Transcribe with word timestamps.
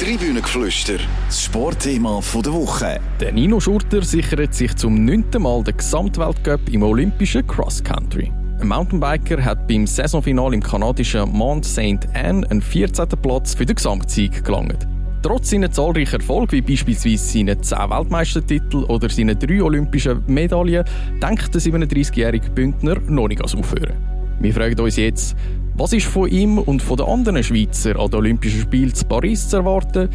Tribünengeflüster, 0.00 0.98
das 1.28 1.44
Sportthema 1.44 2.20
der 2.44 2.52
Woche. 2.52 2.98
Der 3.20 3.30
Nino 3.30 3.60
Schurter 3.60 4.02
sichert 4.02 4.52
sich 4.52 4.74
zum 4.74 5.04
neunten 5.04 5.40
Mal 5.40 5.62
den 5.62 5.76
Gesamtweltcup 5.76 6.68
im 6.72 6.82
olympischen 6.82 7.46
Cross 7.46 7.84
Country. 7.84 8.32
Ein 8.60 8.66
Mountainbiker 8.66 9.42
hat 9.44 9.68
beim 9.68 9.86
Saisonfinale 9.86 10.56
im 10.56 10.62
kanadischen 10.64 11.30
Mont 11.30 11.64
Saint 11.64 12.08
Anne 12.12 12.44
einen 12.50 12.60
14. 12.60 13.06
Platz 13.22 13.54
für 13.54 13.66
den 13.66 13.76
Gesamtsieg 13.76 14.44
gelangt. 14.44 14.84
Trotz 15.22 15.50
seiner 15.50 15.70
zahlreichen 15.70 16.16
Erfolge, 16.16 16.56
wie 16.56 16.62
beispielsweise 16.62 17.24
seinen 17.24 17.62
10 17.62 17.78
Weltmeistertitel 17.78 18.78
oder 18.88 19.08
seinen 19.08 19.38
3 19.38 19.62
olympischen 19.62 20.24
Medaillen, 20.26 20.84
denkt 21.22 21.54
der 21.54 21.60
37-jährige 21.60 22.50
Bündner 22.50 22.98
noch 23.06 23.28
nicht 23.28 23.40
ans 23.40 23.54
Aufhören. 23.54 23.94
Wir 24.40 24.52
fragen 24.52 24.80
uns 24.80 24.96
jetzt, 24.96 25.36
was 25.76 25.92
ist 25.92 26.06
von 26.06 26.28
ihm 26.28 26.58
und 26.58 26.82
von 26.82 26.96
den 26.96 27.06
anderen 27.06 27.42
Schweizer 27.42 27.98
an 27.98 28.10
den 28.10 28.20
Olympischen 28.20 28.60
Spielen 28.60 28.94
zu 28.94 29.04
Paris 29.06 29.48
zu 29.48 29.56
erwarten? 29.56 30.08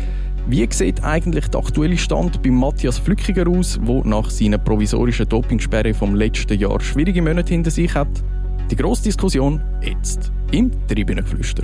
Wie 0.47 0.65
sieht 0.71 1.03
eigentlich 1.03 1.47
der 1.49 1.59
aktuelle 1.59 1.97
Stand 1.97 2.41
bei 2.41 2.49
Matthias 2.49 2.97
Flückiger 2.97 3.47
aus, 3.47 3.77
der 3.85 4.05
nach 4.05 4.29
seiner 4.29 4.57
provisorischen 4.57 5.27
Dopingsperre 5.27 5.93
vom 5.93 6.15
letzten 6.15 6.57
Jahr 6.57 6.79
schwierige 6.79 7.21
Monate 7.21 7.53
hinter 7.53 7.71
sich 7.71 7.93
hat? 7.93 8.07
Die 8.71 8.75
grosse 8.75 9.03
Diskussion 9.03 9.61
jetzt 9.81 10.31
im 10.51 10.71
Tribünengeflüster. 10.87 11.63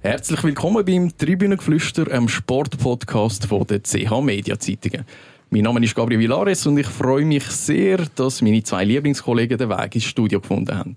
Herzlich 0.00 0.42
willkommen 0.42 0.84
beim 0.84 1.16
Tribünengeflüster, 1.16 2.10
einem 2.10 2.28
Sportpodcast 2.28 3.48
der 3.70 3.82
CH 3.82 4.20
Media 4.22 4.58
Zeitungen. 4.58 5.04
Mein 5.50 5.62
Name 5.62 5.82
ist 5.84 5.94
Gabriel 5.94 6.20
Villares 6.20 6.66
und 6.66 6.78
ich 6.78 6.86
freue 6.86 7.24
mich 7.24 7.44
sehr, 7.44 7.98
dass 8.16 8.42
meine 8.42 8.62
zwei 8.64 8.84
Lieblingskollegen 8.84 9.56
den 9.56 9.70
Weg 9.70 9.94
ins 9.94 10.04
Studio 10.04 10.40
gefunden 10.40 10.76
haben. 10.76 10.96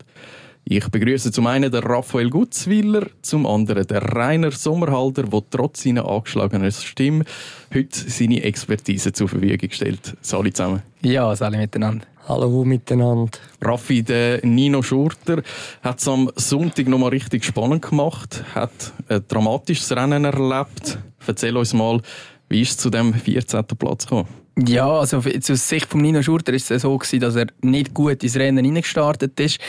Ich 0.64 0.88
begrüße 0.88 1.32
zum 1.32 1.48
einen 1.48 1.72
den 1.72 1.84
Raphael 1.84 2.30
Gutzwiller, 2.30 3.08
zum 3.22 3.46
anderen 3.46 3.86
den 3.88 3.98
Rainer 3.98 4.52
Sommerhalder, 4.52 5.24
der 5.24 5.42
trotz 5.50 5.84
seiner 5.84 6.08
angeschlagenen 6.08 6.72
Stimme 6.72 7.26
heute 7.74 8.10
seine 8.10 8.44
Expertise 8.44 9.12
zur 9.12 9.28
Verfügung 9.28 9.72
stellt. 9.72 10.16
Salut 10.22 10.56
zusammen. 10.56 10.82
Ja, 11.02 11.30
alle 11.30 11.58
miteinander. 11.58 12.06
Hallo 12.28 12.64
miteinander. 12.64 13.32
Raffi, 13.60 14.04
der 14.04 14.46
Nino 14.46 14.84
Schurter 14.84 15.42
hat 15.82 16.00
es 16.00 16.08
am 16.08 16.32
Sonntag 16.36 16.88
noch 16.88 17.00
mal 17.00 17.10
richtig 17.10 17.44
spannend 17.44 17.82
gemacht, 17.82 18.44
hat 18.54 18.94
ein 19.10 19.24
dramatisches 19.28 19.92
Rennen 19.92 20.24
erlebt. 20.24 21.00
Erzähl 21.26 21.58
uns 21.58 21.74
mal, 21.74 22.02
wie 22.48 22.62
ist 22.62 22.72
es 22.72 22.78
zu 22.78 22.90
dem 22.90 23.14
14. 23.14 23.66
Platz 23.78 24.06
gekommen? 24.06 24.28
Ja, 24.68 25.00
also 25.00 25.18
aus 25.18 25.70
Sicht 25.70 25.86
von 25.88 26.02
Nino 26.02 26.22
Schurter 26.22 26.54
ist 26.54 26.70
es 26.72 26.82
so 26.82 26.98
gewesen, 26.98 27.20
dass 27.20 27.36
er 27.36 27.48
nicht 27.62 27.94
gut 27.94 28.24
ins 28.24 28.36
Rennen 28.36 28.64
reingestartet 28.66 29.40
ist. 29.40 29.60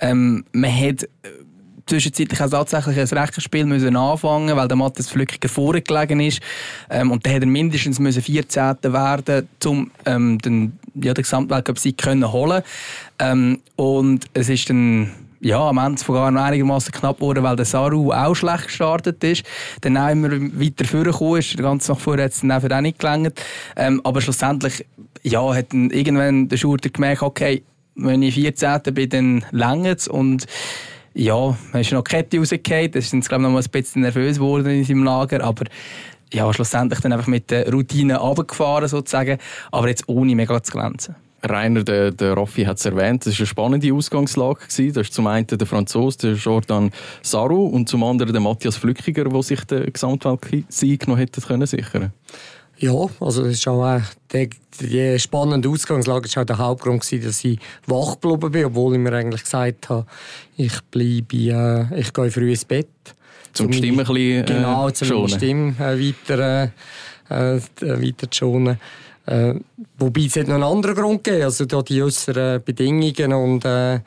Ähm, 0.00 0.44
man 0.52 0.74
hat 0.74 1.04
äh, 1.04 1.08
zwischenzeitlich 1.86 2.40
auch 2.40 2.48
tatsächlich 2.48 2.98
ein 2.98 3.18
rechtes 3.18 3.44
Spiel 3.44 3.64
müssen 3.64 3.96
anfangen 3.96 4.56
weil 4.56 4.68
der 4.68 4.76
Matthias 4.76 5.08
Flückiger 5.08 5.48
vorgelegen 5.48 6.20
ist. 6.20 6.40
Ähm, 6.88 7.10
und 7.10 7.24
dann 7.24 7.32
hätte 7.32 7.46
er 7.46 7.50
mindestens 7.50 7.98
müssen 7.98 8.22
14. 8.22 8.76
werden 8.82 9.48
um 9.64 9.90
ähm, 10.06 10.38
den, 10.38 10.78
ja, 10.94 11.14
den 11.14 11.22
Gesamtweltcup-Sieg 11.22 11.98
können 11.98 12.32
holen. 12.32 12.62
Ähm, 13.18 13.60
und 13.76 14.26
es 14.34 14.48
ist 14.48 14.70
dann 14.70 15.10
ja, 15.40 15.68
am 15.68 15.78
Ende 15.78 16.00
sogar 16.00 16.30
noch 16.30 16.42
einigermaßen 16.42 16.92
knapp 16.92 17.16
geworden, 17.16 17.42
weil 17.42 17.56
der 17.56 17.64
Saru 17.64 18.12
auch 18.12 18.34
schlecht 18.34 18.66
gestartet 18.66 19.22
ist. 19.24 19.42
Dann 19.80 19.96
auch 19.96 20.10
immer 20.10 20.30
weiter 20.30 20.84
vorgekommen 20.84 21.38
ist. 21.38 21.56
Ganz 21.56 21.88
nach 21.88 21.98
vorne 21.98 22.24
hat 22.24 22.32
es 22.32 22.40
dann 22.40 22.52
auch 22.52 22.80
nicht 22.80 22.98
gelangt. 22.98 23.40
Ähm, 23.76 24.00
aber 24.04 24.20
schlussendlich, 24.20 24.84
ja, 25.22 25.54
hat 25.54 25.72
dann 25.72 25.90
irgendwann 25.90 26.48
der 26.48 26.56
Schurter 26.58 26.90
gemerkt, 26.90 27.22
okay, 27.22 27.62
wenn 27.94 28.22
ich 28.22 28.34
14. 28.34 28.80
bin, 28.92 29.08
dann 29.08 29.44
längert 29.50 30.00
es. 30.00 30.08
Und 30.08 30.46
ja, 31.14 31.56
man 31.72 31.80
ist 31.80 31.92
noch 31.92 32.04
die 32.04 32.10
Kette 32.10 32.38
rausgefallen. 32.38 32.92
Das 32.92 33.06
ist 33.06 33.12
jetzt, 33.12 33.28
glaube 33.28 33.42
ich, 33.42 33.48
noch 33.48 33.54
mal 33.54 33.62
ein 33.62 33.70
bisschen 33.70 34.02
nervös 34.02 34.36
geworden 34.36 34.66
in 34.66 34.84
seinem 34.84 35.04
Lager. 35.04 35.42
Aber 35.42 35.64
ja, 36.32 36.52
schlussendlich 36.52 37.00
dann 37.00 37.12
einfach 37.12 37.26
mit 37.26 37.50
der 37.50 37.70
Routine 37.72 38.18
runtergefahren, 38.18 38.88
sozusagen. 38.88 39.38
Aber 39.72 39.88
jetzt 39.88 40.06
ohne 40.06 40.34
mega 40.34 40.62
zu 40.62 40.72
glänzen. 40.72 41.16
Rainer, 41.42 41.84
der, 41.84 42.10
der 42.10 42.36
Raffi 42.36 42.64
hat 42.64 42.78
es 42.78 42.84
erwähnt, 42.84 43.24
das 43.26 43.34
war 43.34 43.40
eine 43.40 43.46
spannende 43.46 43.92
Ausgangslage. 43.92 44.60
Gewesen. 44.60 44.92
Das 44.92 45.08
ist 45.08 45.14
zum 45.14 45.26
einen 45.26 45.46
der 45.46 45.66
Franzose, 45.66 46.18
der 46.18 46.34
Jordan 46.34 46.90
Saru, 47.22 47.66
und 47.66 47.88
zum 47.88 48.04
anderen 48.04 48.32
der 48.32 48.42
Matthias 48.42 48.76
Flückiger, 48.76 49.24
der 49.24 49.42
sich 49.42 49.64
den 49.64 49.92
Gesamtweltsieg 49.92 51.08
noch 51.08 51.18
hätte 51.18 51.40
können 51.40 51.66
sichern 51.66 52.12
ja, 52.80 52.94
also 53.20 53.44
es 53.44 53.58
ist 53.58 53.68
auch 53.68 54.00
die, 54.32 54.48
die 54.80 55.18
spannende 55.18 55.68
Ausgangslage 55.68 56.26
ist 56.26 56.38
auch 56.38 56.44
der 56.44 56.58
Hauptgrund 56.58 57.02
gewesen, 57.02 57.24
dass 57.24 57.44
ich 57.44 57.58
wach 57.86 58.18
geblieben 58.18 58.50
bin, 58.50 58.64
obwohl 58.64 58.94
ich 58.94 59.00
mir 59.00 59.12
eigentlich 59.12 59.42
gesagt 59.42 59.90
habe, 59.90 60.06
ich 60.56 60.80
bleibe, 60.90 61.90
äh, 61.92 62.00
ich 62.00 62.12
gehe 62.12 62.30
früh 62.30 62.50
ins 62.50 62.64
Bett. 62.64 62.88
Zum, 63.52 63.66
zum 63.66 63.72
Stimmen 63.74 64.00
ein 64.00 64.06
bisschen, 64.06 64.44
äh, 64.44 64.44
Genau, 64.44 64.90
zum 64.90 65.08
schonen. 65.08 65.28
Stimme 65.28 65.74
äh, 65.78 66.08
weiter, 66.08 66.72
äh, 67.30 67.56
äh 67.56 67.60
weiter 67.80 68.30
zu 68.30 68.38
schonen. 68.38 68.80
Äh, 69.30 69.54
wobei 69.96 70.22
es 70.22 70.34
hat 70.34 70.48
noch 70.48 70.56
einen 70.56 70.64
anderen 70.64 70.96
Grund 70.96 71.22
gegeben, 71.22 71.44
also 71.44 71.64
da 71.64 71.82
die 71.82 72.02
äußeren 72.02 72.64
Bedingungen 72.64 73.32
und 73.32 73.64
äh, 73.64 74.00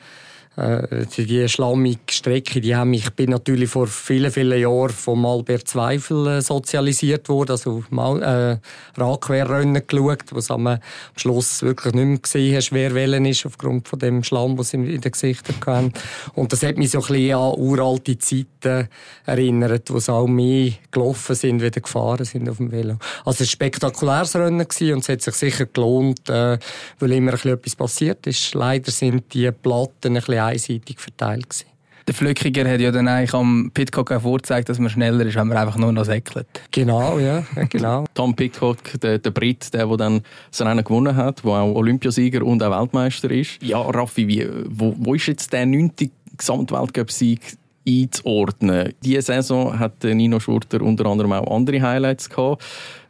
äh, 0.55 1.05
die 1.17 1.47
schlammige 1.49 1.99
Strecke, 2.11 2.61
die 2.61 2.75
haben 2.75 2.91
mich, 2.91 3.05
ich 3.05 3.13
bin 3.13 3.31
natürlich 3.31 3.69
vor 3.69 3.87
vielen, 3.87 4.31
vielen 4.31 4.59
Jahren 4.59 4.89
vom 4.89 5.25
Albert 5.25 5.67
Zweifel 5.67 6.27
äh, 6.27 6.41
sozialisiert 6.41 7.27
worden, 7.27 7.51
also 7.51 7.83
mal 7.89 8.21
äh, 8.21 8.99
Radquerrennen 8.99 9.81
geschaut, 9.87 10.25
wo 10.31 10.53
am, 10.53 10.67
am 10.67 10.79
Schluss 11.15 11.63
wirklich 11.63 11.93
nicht 11.95 12.05
mehr 12.05 12.17
gesehen 12.19 12.55
hast, 12.55 12.71
wer 12.71 12.93
wählen 12.93 13.25
ist, 13.25 13.45
aufgrund 13.45 13.87
von 13.87 13.97
dem 13.97 14.23
Schlamm, 14.23 14.55
den 14.55 14.63
sie 14.63 14.77
in 14.77 15.01
den 15.01 15.11
Gesichtern 15.11 15.55
hatten. 15.65 15.93
Und 16.35 16.53
das 16.53 16.61
hat 16.61 16.77
mich 16.77 16.91
so 16.91 16.99
ein 16.99 17.07
bisschen 17.07 17.35
an 17.35 17.53
uralte 17.55 18.17
Zeiten 18.19 18.89
erinnert, 19.25 19.91
wo 19.91 19.99
sie 19.99 20.13
auch 20.13 20.27
mehr 20.27 20.71
gelaufen 20.91 21.35
sind, 21.35 21.61
wieder 21.61 21.81
gefahren 21.81 22.25
sind 22.25 22.47
auf 22.47 22.57
dem 22.57 22.71
Velo. 22.71 22.97
Also 23.25 23.31
es 23.31 23.39
war 23.39 23.45
ein 23.45 23.47
spektakuläres 23.47 24.35
Rennen 24.35 24.67
gewesen, 24.67 24.93
und 24.93 24.99
es 24.99 25.09
hat 25.09 25.21
sich 25.21 25.33
sicher 25.33 25.65
gelohnt, 25.65 26.29
äh, 26.29 26.59
weil 26.99 27.11
immer 27.11 27.31
ein 27.31 27.37
bisschen 27.37 27.53
etwas 27.53 27.75
passiert 27.75 28.27
ist. 28.27 28.53
Leider 28.53 28.91
sind 28.91 29.33
die 29.33 29.49
Platten 29.51 30.09
ein 30.09 30.13
bisschen 30.13 30.42
einseitig 30.47 30.99
verteilt. 30.99 31.49
Gewesen. 31.49 31.73
Der 32.07 32.13
Flückiger 32.13 32.69
hat 32.69 32.81
ja 32.81 32.91
dann 32.91 33.07
eigentlich 33.07 33.33
am 33.33 33.71
Pitcock 33.73 34.11
auch 34.11 34.21
vorgezeigt, 34.21 34.67
dass 34.67 34.77
man 34.77 34.89
schneller 34.89 35.25
ist, 35.25 35.35
wenn 35.35 35.47
man 35.47 35.57
einfach 35.57 35.77
nur 35.77 35.93
noch 35.93 36.03
säckelt. 36.03 36.47
Genau, 36.71 37.17
ja, 37.17 37.45
genau. 37.69 38.03
Tom 38.13 38.35
Pitcock, 38.35 38.99
der, 38.99 39.19
der 39.19 39.31
Brit, 39.31 39.73
der, 39.73 39.87
der 39.87 39.97
dann 39.97 40.21
das 40.51 40.61
Rennen 40.61 40.83
gewonnen 40.83 41.15
hat, 41.15 41.45
der 41.45 41.51
auch 41.51 41.75
Olympiasieger 41.75 42.43
und 42.43 42.61
auch 42.61 42.77
Weltmeister 42.77 43.31
ist. 43.31 43.63
Ja, 43.63 43.79
Raffi, 43.79 44.27
wie, 44.27 44.45
wo, 44.65 44.93
wo 44.97 45.13
ist 45.13 45.27
jetzt 45.27 45.53
der 45.53 45.65
neunte 45.65 46.09
Gesamtweltcup-Sieg 46.37 47.57
einzuordnen? 47.87 48.93
Diese 49.01 49.21
Saison 49.21 49.79
hat 49.79 50.03
Nino 50.03 50.41
Schurter 50.41 50.81
unter 50.81 51.05
anderem 51.05 51.31
auch 51.31 51.55
andere 51.55 51.81
Highlights 51.81 52.29
gehabt. 52.29 52.63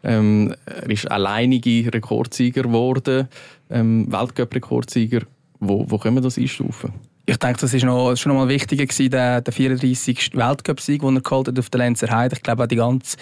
Ähm, 0.04 0.54
er 0.66 0.90
ist 0.90 1.10
alleinige 1.10 1.92
Rekordsieger 1.92 2.64
geworden, 2.64 3.28
ähm, 3.72 4.06
Weltcup-Rekordsieger. 4.12 5.22
Wo, 5.60 5.86
wo 5.90 5.98
können 5.98 6.18
wir 6.18 6.22
das 6.22 6.38
einstufen? 6.38 6.94
Ich 7.26 7.38
denke, 7.38 7.62
das 7.62 7.74
ist 7.74 7.86
noch, 7.86 8.18
schon 8.18 8.34
noch 8.34 8.40
mal 8.40 8.50
wichtiger 8.50 8.86
gewesen, 8.86 9.10
der, 9.10 9.40
der 9.40 9.54
34. 9.54 10.32
Weltcup-Sieg, 10.34 11.02
den 11.02 11.16
er 11.16 11.22
geholt 11.22 11.48
hat 11.48 11.58
auf 11.58 11.70
der 11.70 11.78
Lenzer 11.78 12.10
Heide. 12.10 12.36
Ich 12.36 12.44
glaube 12.44 12.64
auch 12.64 12.68
die 12.68 12.76
ganze 12.76 13.16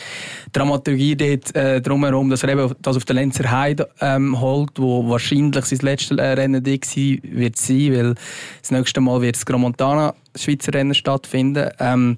Dramaturgie 0.54 1.16
dort 1.16 1.56
äh, 1.56 1.82
drumherum, 1.82 2.32
dass 2.32 2.42
er 2.42 2.50
eben 2.50 2.74
das 2.82 2.98
auf 2.98 3.06
der 3.06 3.16
Lenzer 3.16 3.52
Heide 3.52 3.90
ähm, 4.00 4.42
holt, 4.42 4.72
wo 4.78 5.08
wahrscheinlich 5.08 5.66
sein 5.66 5.80
letztes 5.84 6.18
äh, 6.18 6.24
Rennen 6.34 6.66
wird 6.66 6.86
sein, 7.58 7.94
weil 7.94 8.16
das 8.62 8.72
nächste 8.72 9.02
Mal 9.02 9.22
wird 9.22 9.36
das 9.36 9.46
Gramontana 9.46 10.16
Schweizer 10.36 10.74
Rennen 10.74 10.96
stattfinden. 10.96 11.70
Ähm, 11.80 12.18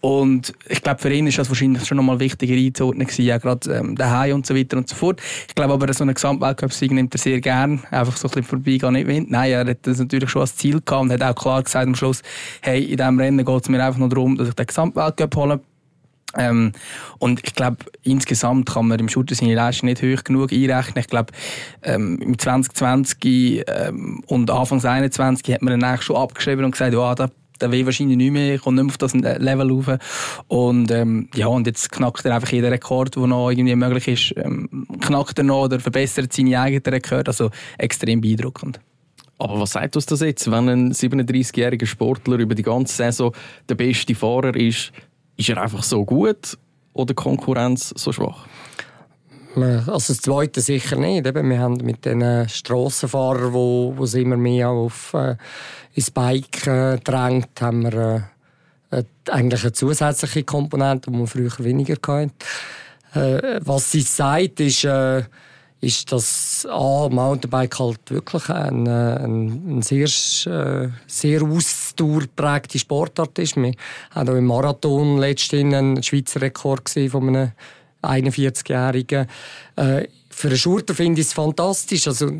und 0.00 0.54
ich 0.68 0.82
glaube, 0.82 1.00
für 1.00 1.12
ihn 1.12 1.26
ist 1.26 1.38
das 1.38 1.48
wahrscheinlich 1.48 1.84
schon 1.84 1.96
nochmal 1.96 2.20
wichtiger 2.20 2.54
einzuordnen 2.54 3.06
gewesen, 3.06 3.24
ja, 3.24 3.38
gerade 3.38 3.72
ähm, 3.74 3.96
daheim 3.96 4.36
und 4.36 4.46
so 4.46 4.54
weiter 4.54 4.76
und 4.76 4.88
so 4.88 4.94
fort. 4.94 5.20
Ich 5.48 5.54
glaube 5.54 5.74
aber, 5.74 5.92
so 5.92 6.04
einen 6.04 6.14
Gesamtweltcup-Sieg 6.14 6.92
nimmt 6.92 7.14
er 7.14 7.18
sehr 7.18 7.40
gern, 7.40 7.82
einfach 7.90 8.16
so 8.16 8.28
ein 8.28 8.30
bisschen 8.30 8.44
vorbeigehen, 8.44 8.92
nicht 8.92 9.08
Wind. 9.08 9.30
Nein, 9.30 9.50
er 9.50 9.66
hat 9.66 9.78
das 9.82 9.98
natürlich 9.98 10.30
schon 10.30 10.42
als 10.42 10.54
Ziel 10.56 10.80
gehabt 10.84 11.02
und 11.02 11.12
hat 11.12 11.22
auch 11.22 11.34
klar 11.34 11.62
gesagt 11.62 11.86
am 11.86 11.96
Schluss, 11.96 12.22
hey, 12.60 12.84
in 12.84 12.96
diesem 12.96 13.18
Rennen 13.18 13.44
geht 13.44 13.62
es 13.62 13.68
mir 13.68 13.84
einfach 13.84 13.98
nur 13.98 14.08
darum, 14.08 14.36
dass 14.36 14.48
ich 14.48 14.54
den 14.54 14.66
Gesamtweltcup 14.66 15.34
hole. 15.34 15.60
Ähm, 16.36 16.72
und 17.18 17.40
ich 17.42 17.54
glaube, 17.54 17.78
insgesamt 18.02 18.68
kann 18.68 18.86
man 18.86 19.00
im 19.00 19.08
Shooter 19.08 19.34
seine 19.34 19.54
Leistung 19.54 19.88
nicht 19.88 20.02
hoch 20.02 20.22
genug 20.22 20.52
einrechnen. 20.52 20.98
Ich 21.00 21.08
glaube, 21.08 21.32
ähm, 21.82 22.18
im 22.20 22.38
2020 22.38 23.64
ähm, 23.66 24.22
und 24.26 24.50
Anfangs 24.50 24.82
2021 24.82 25.54
hat 25.54 25.62
man 25.62 25.80
dann 25.80 25.90
eigentlich 25.90 26.02
schon 26.02 26.16
abgeschrieben 26.16 26.64
und 26.64 26.72
gesagt, 26.72 26.92
ja, 26.92 27.14
da 27.14 27.30
der 27.60 27.72
will 27.72 27.84
wahrscheinlich 27.86 28.16
nicht 28.16 28.32
mehr, 28.32 28.58
kommt 28.58 28.76
nicht 28.76 28.84
mehr 28.84 28.92
auf 28.92 28.98
das 28.98 29.14
Level 29.14 29.70
rauf. 29.70 29.98
Und, 30.48 30.90
ähm, 30.90 31.28
ja, 31.34 31.46
und 31.46 31.66
jetzt 31.66 31.90
knackt 31.90 32.24
er 32.24 32.34
einfach 32.34 32.52
jeden 32.52 32.70
Rekord, 32.70 33.16
der 33.16 33.26
noch 33.26 33.50
irgendwie 33.50 33.74
möglich 33.74 34.08
ist, 34.08 34.34
ähm, 34.36 34.86
knackt 35.00 35.38
er 35.38 35.44
noch 35.44 35.64
oder 35.64 35.80
verbessert 35.80 36.32
seine 36.32 36.60
eigenen 36.60 36.94
Rekorde. 36.94 37.28
Also 37.28 37.50
extrem 37.78 38.20
beeindruckend. 38.20 38.80
Aber 39.38 39.60
was 39.60 39.72
sagt 39.72 39.94
uns 39.94 40.06
das 40.06 40.20
jetzt, 40.20 40.50
wenn 40.50 40.68
ein 40.68 40.92
37-jähriger 40.92 41.86
Sportler 41.86 42.38
über 42.38 42.54
die 42.54 42.62
ganze 42.62 42.96
Saison 42.96 43.32
der 43.68 43.76
beste 43.76 44.14
Fahrer 44.14 44.54
ist? 44.56 44.92
Ist 45.36 45.48
er 45.48 45.62
einfach 45.62 45.84
so 45.84 46.04
gut 46.04 46.58
oder 46.92 47.14
Konkurrenz 47.14 47.94
so 47.96 48.10
schwach? 48.10 48.46
Also 49.56 50.12
das 50.12 50.20
Zweite 50.20 50.60
sicher 50.60 50.96
nicht. 50.96 51.26
Eben, 51.26 51.50
wir 51.50 51.58
haben 51.58 51.76
mit 51.76 52.04
den 52.04 52.48
Strassenfahrern, 52.48 53.52
wo, 53.52 53.94
wo 53.96 54.04
immer 54.16 54.36
mehr 54.36 54.68
auf 54.68 55.14
äh, 55.14 55.36
ins 55.94 56.10
Bike 56.10 56.66
äh, 56.66 56.98
drängt, 56.98 57.60
haben 57.60 57.82
wir 57.82 58.30
äh, 58.90 59.04
eigentlich 59.30 59.62
eine 59.62 59.72
zusätzliche 59.72 60.44
Komponente, 60.44 61.10
die 61.10 61.16
man 61.16 61.26
früher 61.26 61.52
weniger 61.58 61.96
hatte. 62.06 62.32
Äh, 63.14 63.60
was 63.62 63.90
sie 63.90 64.02
sagt, 64.02 64.60
ist, 64.60 64.84
äh, 64.84 65.24
ist, 65.80 66.10
dass 66.10 66.66
A, 66.70 67.08
Mountainbike 67.08 67.78
halt 67.78 68.10
wirklich 68.10 68.48
ein, 68.48 68.86
äh, 68.86 69.18
ein, 69.22 69.78
ein 69.78 69.82
sehr, 69.82 70.06
äh, 70.06 70.88
sehr 71.06 71.42
ausdauerprägte 71.42 72.78
Sportart 72.78 73.38
ist. 73.38 73.56
Wir 73.56 73.72
haben 74.10 74.28
auch 74.28 74.34
im 74.34 74.46
Marathon 74.46 75.18
letztens 75.18 75.74
einen 75.74 76.02
Schweizer 76.02 76.42
Rekord 76.42 76.88
von 76.88 77.28
einem 77.28 77.52
41-Jährigen. 78.02 79.26
Äh, 79.76 80.06
für 80.30 80.48
einen 80.48 80.56
Shooter 80.56 80.94
finde 80.94 81.20
ich 81.20 81.26
es 81.26 81.32
fantastisch. 81.32 82.06
Also, 82.06 82.30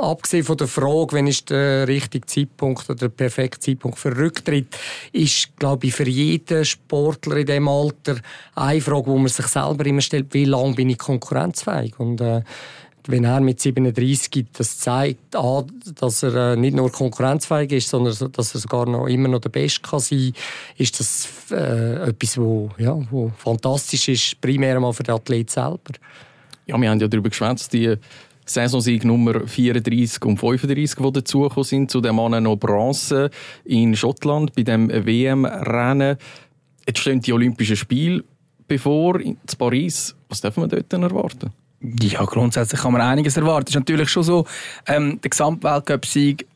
abgesehen 0.00 0.42
von 0.42 0.56
der 0.56 0.66
Frage, 0.66 1.12
wann 1.12 1.28
ist 1.28 1.48
der 1.50 1.86
richtige 1.86 2.26
Zeitpunkt 2.26 2.90
oder 2.90 2.98
der 2.98 3.08
perfekte 3.10 3.60
Zeitpunkt 3.60 4.00
für 4.00 4.16
Rücktritt, 4.16 4.76
ist, 5.12 5.56
glaube 5.56 5.86
ich, 5.86 5.94
für 5.94 6.08
jeden 6.08 6.64
Sportler 6.64 7.36
in 7.36 7.46
diesem 7.46 7.68
Alter 7.68 8.16
eine 8.56 8.80
Frage, 8.80 9.06
wo 9.06 9.16
man 9.16 9.28
sich 9.28 9.46
selber 9.46 9.86
immer 9.86 10.00
stellt, 10.00 10.34
wie 10.34 10.44
lange 10.44 10.74
bin 10.74 10.90
ich 10.90 10.98
konkurrenzfähig? 10.98 12.00
Und, 12.00 12.20
äh, 12.20 12.42
wenn 13.08 13.24
er 13.24 13.40
mit 13.40 13.60
37 13.60 14.46
das 14.52 14.78
zeigt, 14.78 15.36
A, 15.36 15.64
dass 15.94 16.22
er 16.22 16.52
äh, 16.52 16.56
nicht 16.56 16.76
nur 16.76 16.90
konkurrenzfähig 16.90 17.72
ist, 17.72 17.88
sondern 17.88 18.32
dass 18.32 18.54
er 18.54 18.60
sogar 18.60 18.86
noch 18.86 19.06
immer 19.06 19.28
noch 19.28 19.40
der 19.40 19.50
Beste 19.50 19.80
kann 19.80 20.00
sein, 20.00 20.32
ist 20.76 20.98
das 20.98 21.28
äh, 21.50 22.08
etwas, 22.08 22.38
wo, 22.38 22.70
ja, 22.78 22.98
wo 23.10 23.30
fantastisch 23.36 24.08
ist, 24.08 24.40
primär 24.40 24.78
mal 24.80 24.92
für 24.92 25.02
den 25.02 25.14
Athlet 25.14 25.50
selber. 25.50 25.92
Ja, 26.66 26.80
wir 26.80 26.90
haben 26.90 27.00
ja 27.00 27.08
darüber 27.08 27.28
geschwätzt, 27.28 27.72
die 27.72 27.96
Saisonsieg 28.44 29.04
Nummer 29.04 29.46
34 29.46 30.24
und 30.24 30.38
35, 30.38 30.98
die 30.98 31.12
dazugekommen 31.12 31.64
sind. 31.64 31.90
Zu 31.90 32.00
dem 32.00 32.16
Mann 32.16 32.42
noch 32.42 32.56
Bronze 32.56 33.30
in 33.64 33.96
Schottland 33.96 34.54
bei 34.54 34.62
dem 34.62 34.88
WM-Rennen. 34.88 36.16
Jetzt 36.86 37.00
stehen 37.00 37.20
die 37.20 37.32
Olympischen 37.32 37.76
Spiele 37.76 38.24
bevor 38.68 39.20
in 39.20 39.36
Paris. 39.58 40.14
Was 40.28 40.40
dürfen 40.40 40.62
wir 40.62 40.68
dort 40.68 40.92
erwarten? 40.92 41.52
Ja, 41.80 42.24
grundsätzlich 42.24 42.80
kann 42.80 42.92
man 42.92 43.02
einiges 43.02 43.36
erwarten. 43.36 43.66
Es 43.68 43.74
ist 43.74 43.80
natürlich 43.80 44.08
schon 44.08 44.22
so, 44.22 44.46
ähm, 44.86 45.20
der 45.20 45.30
Gesamtweltcup-Sieg 45.30 46.46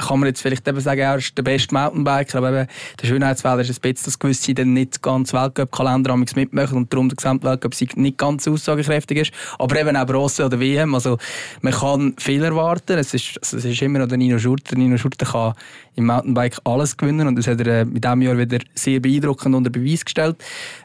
kann 0.00 0.18
man 0.18 0.28
jetzt 0.28 0.40
vielleicht 0.40 0.66
eben 0.66 0.80
sagen, 0.80 1.00
er 1.00 1.16
ist 1.16 1.36
der 1.36 1.42
beste 1.42 1.74
Mountainbiker, 1.74 2.38
aber 2.38 2.60
eben 2.62 2.68
der 3.00 3.06
Schönheitsfehler 3.06 3.60
ist 3.60 3.70
ein 3.70 3.80
bisschen, 3.80 4.04
dass 4.06 4.18
gewisse 4.18 4.54
dann 4.54 4.72
nicht 4.72 5.02
ganz 5.02 5.32
Weltcup-Kalender 5.32 6.16
mitmachen 6.16 6.78
und 6.78 6.92
darum 6.92 7.08
der 7.08 7.16
Gesamtweltcup-Sieg 7.16 7.96
nicht 7.96 8.18
ganz 8.18 8.48
aussagekräftig 8.48 9.18
ist. 9.18 9.32
Aber 9.58 9.78
eben 9.78 9.96
auch 9.96 10.06
Bronze 10.06 10.46
oder 10.46 10.58
WM, 10.58 10.94
also 10.94 11.18
man 11.60 11.72
kann 11.72 12.14
viel 12.18 12.42
erwarten. 12.42 12.98
Es 12.98 13.14
ist, 13.14 13.38
also 13.42 13.58
es 13.58 13.64
ist 13.64 13.82
immer 13.82 14.00
noch 14.00 14.08
der 14.08 14.18
Nino 14.18 14.38
Schurter. 14.38 14.76
Nino 14.76 14.96
Schurter 14.96 15.26
kann 15.26 15.54
im 15.96 16.06
Mountainbike 16.06 16.58
alles 16.64 16.96
gewinnen 16.96 17.28
und 17.28 17.36
das 17.36 17.46
hat 17.46 17.60
er 17.60 17.80
äh, 17.80 17.84
mit 17.84 18.02
diesem 18.02 18.22
Jahr 18.22 18.38
wieder 18.38 18.58
sehr 18.74 19.00
beeindruckend 19.00 19.54
unter 19.54 19.70
Beweis 19.70 20.04
gestellt. 20.04 20.36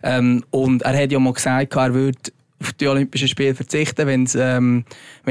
Ähm, 0.04 0.44
und 0.52 0.82
er 0.82 1.02
hat 1.02 1.12
ja 1.12 1.20
mal 1.20 1.34
gesagt, 1.34 1.76
er 1.76 1.94
würde 1.94 2.20
auf 2.62 2.72
die 2.74 2.88
Olympischen 2.88 3.28
Spiele 3.28 3.54
verzichten, 3.54 4.08
wenn 4.08 4.24
es 4.24 4.36
ähm, 4.36 4.86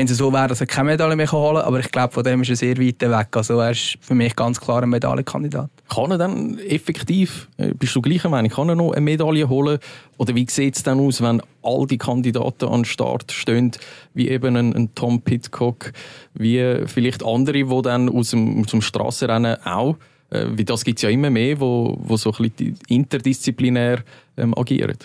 so 0.07 0.33
wäre, 0.33 0.49
dass 0.49 0.61
er 0.61 0.67
keine 0.67 0.91
Medaille 0.91 1.17
mehr 1.17 1.31
holen 1.33 1.57
kann. 1.57 1.65
Aber 1.65 1.81
ich 1.81 1.91
glaube, 1.91 2.13
von 2.13 2.23
dem 2.23 2.43
ist 2.43 2.51
er 2.51 2.57
sehr 2.57 2.79
weit 2.79 3.01
weg. 3.01 3.29
Also 3.33 3.59
er 3.61 3.71
ist 3.71 3.97
für 4.01 4.15
mich 4.15 4.37
ganz 4.37 4.61
klar 4.61 4.83
ein 4.83 4.91
Medaillenkandidat. 4.91 5.71
Kann 5.89 6.11
er 6.11 6.19
dann 6.19 6.59
effektiv, 6.59 7.49
äh, 7.57 7.73
bist 7.73 7.95
du 7.97 8.03
gleicher 8.03 8.29
Meinung, 8.29 8.51
kann 8.51 8.69
er 8.69 8.75
noch 8.75 8.93
eine 8.93 9.01
Medaille 9.01 9.49
holen? 9.49 9.79
Oder 10.19 10.35
wie 10.35 10.47
sieht 10.49 10.77
es 10.77 10.83
dann 10.83 11.01
aus, 11.01 11.23
wenn 11.23 11.41
all 11.63 11.87
die 11.87 11.99
Kandidaten 11.99 12.67
an 12.67 12.81
den 12.81 12.85
Start 12.85 13.33
stehen, 13.33 13.73
wie 14.13 14.29
eben 14.29 14.57
ein, 14.57 14.75
ein 14.75 14.95
Tom 14.95 15.23
Pitcock, 15.23 15.93
wie 16.35 16.83
vielleicht 16.87 17.25
andere, 17.25 17.65
die 17.65 17.83
dann 17.83 18.11
aus 18.11 18.31
dem, 18.31 18.67
dem 18.67 18.83
Strassenrennen 18.83 19.65
auch, 19.65 19.97
äh, 20.31 20.47
wie 20.51 20.65
das 20.65 20.85
gibt 20.85 20.99
es 20.99 21.03
ja 21.03 21.09
immer 21.09 21.31
mehr, 21.31 21.59
wo, 21.61 21.97
wo 22.01 22.17
so 22.17 22.33
ein 22.33 22.51
bisschen 22.51 22.79
interdisziplinär 22.89 24.03
ähm, 24.37 24.57
agieren? 24.57 24.99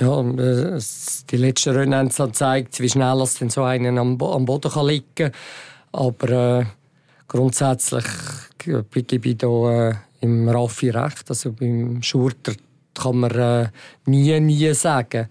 Ja, 0.00 0.20
äh, 0.20 0.80
die 1.30 1.36
letzten 1.36 1.74
Rennen 1.74 1.94
haben 1.94 2.06
es 2.06 2.16
gezeigt, 2.16 2.78
wie 2.78 2.88
schnell 2.88 3.20
es 3.20 3.34
denn 3.34 3.50
so 3.50 3.64
einen 3.64 3.98
am, 3.98 4.16
Boden 4.16 4.70
kann 4.70 4.86
liegen 4.86 5.06
kann. 5.14 5.32
Aber 5.90 6.60
äh, 6.60 6.64
grundsätzlich 7.26 8.04
gebe 8.58 9.28
ich 9.28 9.38
da 9.38 9.88
äh, 9.88 9.94
im 10.20 10.48
Raffi 10.48 10.90
recht. 10.90 11.28
Also 11.28 11.52
beim 11.52 12.02
Schurter 12.02 12.52
kann 12.94 13.16
man 13.16 13.30
äh, 13.32 13.68
nie, 14.06 14.38
nie 14.40 14.72
sagen 14.74 15.28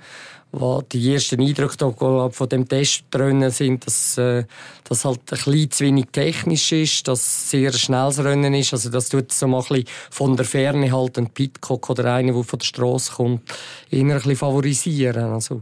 wo 0.52 0.82
die 0.82 1.14
ersten 1.14 1.42
Eindrücke 1.42 1.94
von 2.32 2.50
dem 2.50 2.68
Test 2.68 3.04
drin 3.12 3.50
sind, 3.50 3.86
dass 3.86 4.18
äh, 4.18 4.46
das 4.86 5.04
halt 5.04 5.20
ein 5.20 5.38
bisschen 5.38 5.72
zu 5.72 5.84
wenig 5.84 6.08
technisch 6.12 6.72
ist, 6.72 7.08
dass 7.08 7.20
es 7.20 7.50
sehr 7.52 7.74
schnelles 7.74 8.24
Rennen 8.24 8.54
ist. 8.54 8.74
Also 8.74 8.90
das 8.90 9.10
tut 9.10 9.32
so 9.32 9.48
mal 9.48 9.64
ein 9.70 9.84
von 10.10 10.38
der 10.38 10.46
Ferne 10.46 10.92
halt 10.92 11.18
ein 11.18 11.30
Pitcock 11.30 11.90
oder 11.90 12.14
einer, 12.14 12.34
der 12.34 12.44
von 12.44 12.60
der 12.60 12.66
Straße 12.66 13.14
kommt, 13.14 13.44
eher 13.92 14.16
ein 14.16 14.36
favorisieren. 14.36 15.34
Also, 15.34 15.62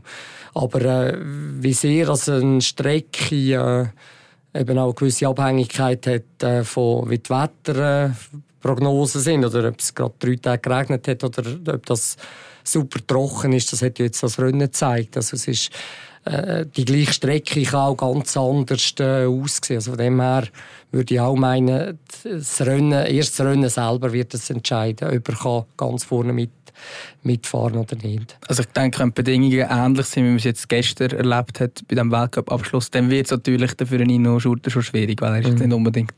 aber 0.54 0.82
äh, 0.82 1.18
wie 1.20 1.74
sehr 1.74 2.10
also 2.10 2.34
eine 2.34 2.62
Strecke 2.62 3.36
äh, 3.36 4.60
eben 4.60 4.78
auch 4.78 4.86
eine 4.86 4.94
gewisse 4.94 5.28
Abhängigkeit 5.28 6.08
hat 6.08 6.44
äh, 6.44 6.64
von 6.64 7.10
wie 7.10 7.18
die 7.18 7.30
Wetterprognosen 7.30 9.22
sind 9.22 9.46
oder 9.46 9.68
ob 9.68 9.80
es 9.80 9.94
gerade 9.94 10.14
drei 10.20 10.36
Tage 10.36 10.62
geregnet 10.62 11.08
hat 11.08 11.24
oder 11.24 11.74
ob 11.74 11.86
das 11.86 12.18
super 12.68 13.00
trocken 13.06 13.54
ist, 13.54 13.72
das 13.72 13.82
hat 13.82 14.00
jetzt 14.00 14.22
das 14.24 14.40
Rennen 14.40 14.60
gezeigt. 14.60 15.18
Also 15.18 15.36
es 15.36 15.48
ist, 15.48 15.70
äh, 16.26 16.66
die 16.66 16.86
gleiche 16.86 17.14
Strecke 17.14 17.64
kann 17.64 17.80
auch 17.80 17.96
ganz 17.96 18.36
anders 18.36 18.94
äh, 19.00 19.26
aussehen. 19.26 19.78
Also 19.78 19.92
von 19.92 20.00
dem 20.00 20.20
her 20.20 20.44
würde 20.92 21.14
ich 21.14 21.20
auch 21.20 21.36
meinen, 21.36 22.00
das 22.24 22.62
Rennen, 22.62 23.06
erst 23.06 23.40
das 23.40 23.46
Rennen 23.46 23.70
selber 23.70 24.12
wird 24.14 24.34
es 24.34 24.50
entscheiden, 24.50 25.16
ob 25.16 25.30
er 25.30 25.66
ganz 25.78 26.04
vorne 26.04 26.34
mit 26.34 26.52
mitfahren 27.24 27.78
oder 27.78 27.96
nicht. 27.96 28.38
Also 28.48 28.64
ich 28.64 28.68
denke, 28.70 29.00
wenn 29.00 29.10
die 29.10 29.14
Bedingungen 29.14 29.68
ähnlich 29.70 30.06
sind, 30.06 30.24
wie 30.24 30.30
man 30.30 30.38
es 30.38 30.44
jetzt 30.44 30.70
gestern 30.70 31.12
erlebt 31.12 31.60
hat 31.60 31.82
bei 31.88 31.96
dem 31.96 32.12
Weltcup-Abschluss, 32.12 32.92
dann 32.92 33.10
wird 33.10 33.26
es 33.26 33.32
natürlich 33.32 33.72
für 33.72 33.96
einen 33.96 34.08
Nino 34.08 34.40
Schurter 34.40 34.70
schon 34.70 34.84
schwierig, 34.84 35.22
weil 35.22 35.36
er 35.36 35.40
ist 35.40 35.60
mhm. 35.60 35.68
nicht 35.68 35.74
unbedingt 35.74 36.14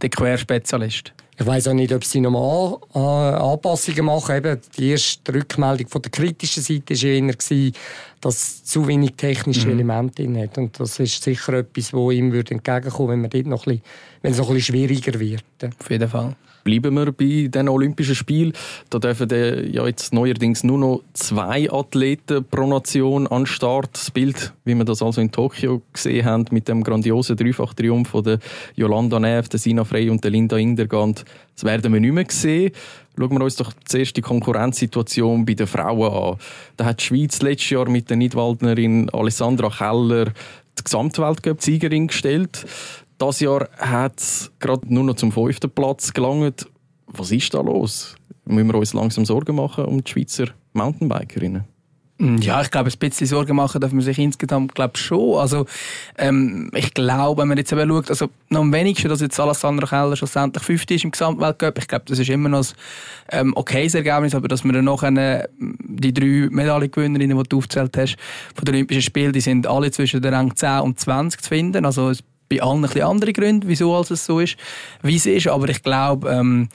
der 0.00 0.10
Querspezialist. 0.10 1.12
Ich 1.42 1.48
weiß 1.48 1.68
auch 1.68 1.74
nicht, 1.74 1.92
ob 1.92 2.04
sie 2.04 2.20
nochmal 2.20 2.76
äh, 2.94 2.98
Anpassungen 2.98 4.04
machen. 4.04 4.36
Eben, 4.36 4.60
die 4.78 4.90
erste 4.90 5.34
Rückmeldung 5.34 5.88
von 5.88 6.00
der 6.00 6.12
kritischen 6.12 6.62
Seite 6.62 6.94
war 6.94 7.50
eher, 7.50 7.72
dass 8.20 8.36
es 8.36 8.64
zu 8.64 8.86
wenig 8.86 9.14
technische 9.16 9.66
mhm. 9.66 9.72
Elemente 9.72 10.22
drin 10.22 10.40
hat. 10.40 10.56
Und 10.56 10.78
das 10.78 11.00
ist 11.00 11.20
sicher 11.20 11.54
etwas, 11.54 11.92
wo 11.92 12.12
ihm 12.12 12.32
entgegenkommen 12.32 12.92
würde, 12.92 13.08
wenn, 13.08 13.20
man 13.22 13.30
dort 13.30 13.46
noch 13.46 13.66
ein 13.66 13.72
bisschen, 13.72 13.82
wenn 14.22 14.32
es 14.32 14.38
noch 14.38 14.50
ein 14.50 14.54
bisschen 14.54 14.74
schwieriger 14.76 15.18
wird. 15.18 15.44
Auf 15.80 15.90
jeden 15.90 16.08
Fall. 16.08 16.36
Bleiben 16.64 16.94
wir 16.94 17.12
bei 17.12 17.48
den 17.48 17.68
Olympischen 17.68 18.14
Spielen. 18.14 18.52
Da 18.90 18.98
dürfen 18.98 19.28
ja 19.72 19.86
jetzt 19.86 20.12
neuerdings 20.12 20.62
nur 20.64 20.78
noch 20.78 21.02
zwei 21.12 21.70
Athleten 21.70 22.44
pro 22.44 22.66
Nation 22.66 23.26
an 23.26 23.46
Start. 23.46 23.90
Das 23.94 24.10
Bild, 24.10 24.52
wie 24.64 24.74
wir 24.74 24.84
das 24.84 25.02
also 25.02 25.20
in 25.20 25.32
Tokio 25.32 25.82
gesehen 25.92 26.24
haben, 26.24 26.44
mit 26.50 26.68
dem 26.68 26.84
grandiosen 26.84 27.36
Dreifach-Triumph 27.36 28.08
von 28.08 28.24
der 28.24 28.38
Yolanda 28.76 29.18
Neff, 29.18 29.48
der 29.48 29.58
Sina 29.58 29.84
Frey 29.84 30.08
und 30.10 30.22
der 30.22 30.30
Linda 30.30 30.56
Indergand, 30.56 31.24
das 31.54 31.64
werden 31.64 31.92
wir 31.92 32.00
nicht 32.00 32.12
mehr 32.12 32.26
sehen. 32.28 32.72
Schauen 33.18 33.30
wir 33.30 33.44
uns 33.44 33.56
doch 33.56 33.72
zuerst 33.84 34.16
die 34.16 34.22
Konkurrenzsituation 34.22 35.44
bei 35.44 35.54
den 35.54 35.66
Frauen 35.66 36.12
an. 36.12 36.38
Da 36.76 36.86
hat 36.86 37.00
die 37.00 37.04
Schweiz 37.04 37.42
letztes 37.42 37.70
Jahr 37.70 37.88
mit 37.88 38.08
der 38.08 38.16
Nidwaldnerin 38.16 39.10
Alessandra 39.10 39.68
Keller 39.68 40.32
die 40.78 40.84
Gesamtweltcup-Siegerin 40.84 42.06
gestellt. 42.06 42.64
Das 43.22 43.38
Jahr 43.38 43.68
hat 43.78 44.18
es 44.18 44.50
gerade 44.58 44.92
nur 44.92 45.04
noch 45.04 45.14
zum 45.14 45.30
fünften 45.30 45.70
Platz 45.70 46.12
gelangt. 46.12 46.66
Was 47.06 47.30
ist 47.30 47.54
da 47.54 47.60
los? 47.60 48.16
Müssen 48.44 48.66
wir 48.66 48.74
uns 48.74 48.94
langsam 48.94 49.24
Sorgen 49.24 49.54
machen 49.54 49.84
um 49.84 50.02
die 50.02 50.10
Schweizer 50.10 50.46
Mountainbikerinnen? 50.72 51.62
Mm, 52.18 52.38
ja, 52.38 52.60
ich 52.62 52.70
glaube, 52.72 52.90
ein 52.90 52.98
bisschen 52.98 53.28
Sorgen 53.28 53.54
machen 53.54 53.80
darf 53.80 53.92
man 53.92 54.00
sich 54.00 54.18
insgesamt 54.18 54.74
glaube 54.74 54.98
schon. 54.98 55.38
Also, 55.38 55.66
ähm, 56.18 56.72
ich 56.74 56.94
glaube, 56.94 57.42
wenn 57.42 57.46
man 57.46 57.58
jetzt 57.58 57.70
eben 57.70 57.88
schaut, 57.88 58.10
also 58.10 58.28
noch 58.48 58.62
am 58.62 58.72
wenigsten, 58.72 59.08
dass 59.08 59.20
jetzt 59.20 59.38
Alessandra 59.38 59.86
Keller 59.86 60.16
schlussendlich 60.16 60.64
Fünfte 60.64 60.94
ist 60.94 61.04
im 61.04 61.12
Gesamtweltcup. 61.12 61.78
Ich 61.78 61.86
glaube, 61.86 62.06
das 62.08 62.18
ist 62.18 62.28
immer 62.28 62.48
noch 62.48 62.66
ein 63.28 63.46
ähm, 63.46 63.52
okayes 63.56 63.94
Ergebnis, 63.94 64.34
aber 64.34 64.48
dass 64.48 64.64
wir 64.64 64.72
dann 64.72 64.86
noch 64.86 65.04
eine, 65.04 65.48
die 65.60 66.12
drei 66.12 66.48
Medaillengewinnerinnen, 66.50 67.38
die 67.38 67.48
du 67.48 67.58
aufgezählt 67.58 67.96
hast, 67.96 68.16
von 68.56 68.64
den 68.64 68.74
Olympischen 68.74 69.02
Spielen, 69.02 69.32
die 69.32 69.40
sind 69.40 69.68
alle 69.68 69.92
zwischen 69.92 70.20
den 70.20 70.34
Rang 70.34 70.56
10 70.56 70.80
und 70.80 70.98
20 70.98 71.40
zu 71.40 71.48
finden. 71.48 71.84
Also 71.84 72.10
bei 72.52 72.62
allen 72.62 72.78
ein 72.78 72.82
bisschen 72.82 73.02
andere 73.02 73.32
Gründe, 73.32 73.66
wieso 73.68 73.94
als 73.94 74.10
es 74.10 74.24
so 74.24 74.40
ist, 74.40 74.56
wie 75.02 75.16
es 75.16 75.26
ist. 75.26 75.48
Aber 75.48 75.68
ich 75.68 75.82
glaube, 75.82 76.28
ähm, 76.28 76.68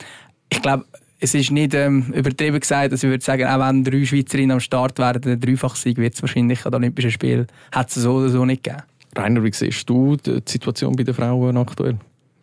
ich 0.50 0.62
glaube, 0.62 0.86
es 1.20 1.34
ist 1.34 1.52
nicht 1.52 1.74
ähm, 1.74 2.14
übertrieben 2.14 2.60
gesagt, 2.60 2.94
dass 2.94 3.04
ich 3.04 3.10
würde 3.10 3.24
sagen, 3.24 3.46
auch 3.46 3.60
wenn 3.60 3.84
drei 3.84 4.06
Schweizerinnen 4.06 4.52
am 4.52 4.60
Start 4.60 5.00
wären, 5.00 5.22
der 5.22 5.38
Dreifachsieg 5.38 5.98
wird 5.98 6.14
es 6.14 6.22
wahrscheinlich 6.22 6.66
an 6.66 6.72
den 6.72 6.82
Olympischen 6.82 7.12
Spielen, 7.12 7.48
hat 7.72 7.90
es 7.90 7.96
so 7.96 8.16
oder 8.16 8.30
so 8.30 8.46
nicht 8.46 8.64
gegeben. 8.64 8.84
Rainer, 9.16 9.44
wie 9.44 9.52
siehst 9.52 9.90
du 9.90 10.16
die 10.16 10.42
Situation 10.46 10.96
bei 10.96 11.04
den 11.04 11.16
Frauen 11.16 11.58
aktuell? 11.58 11.98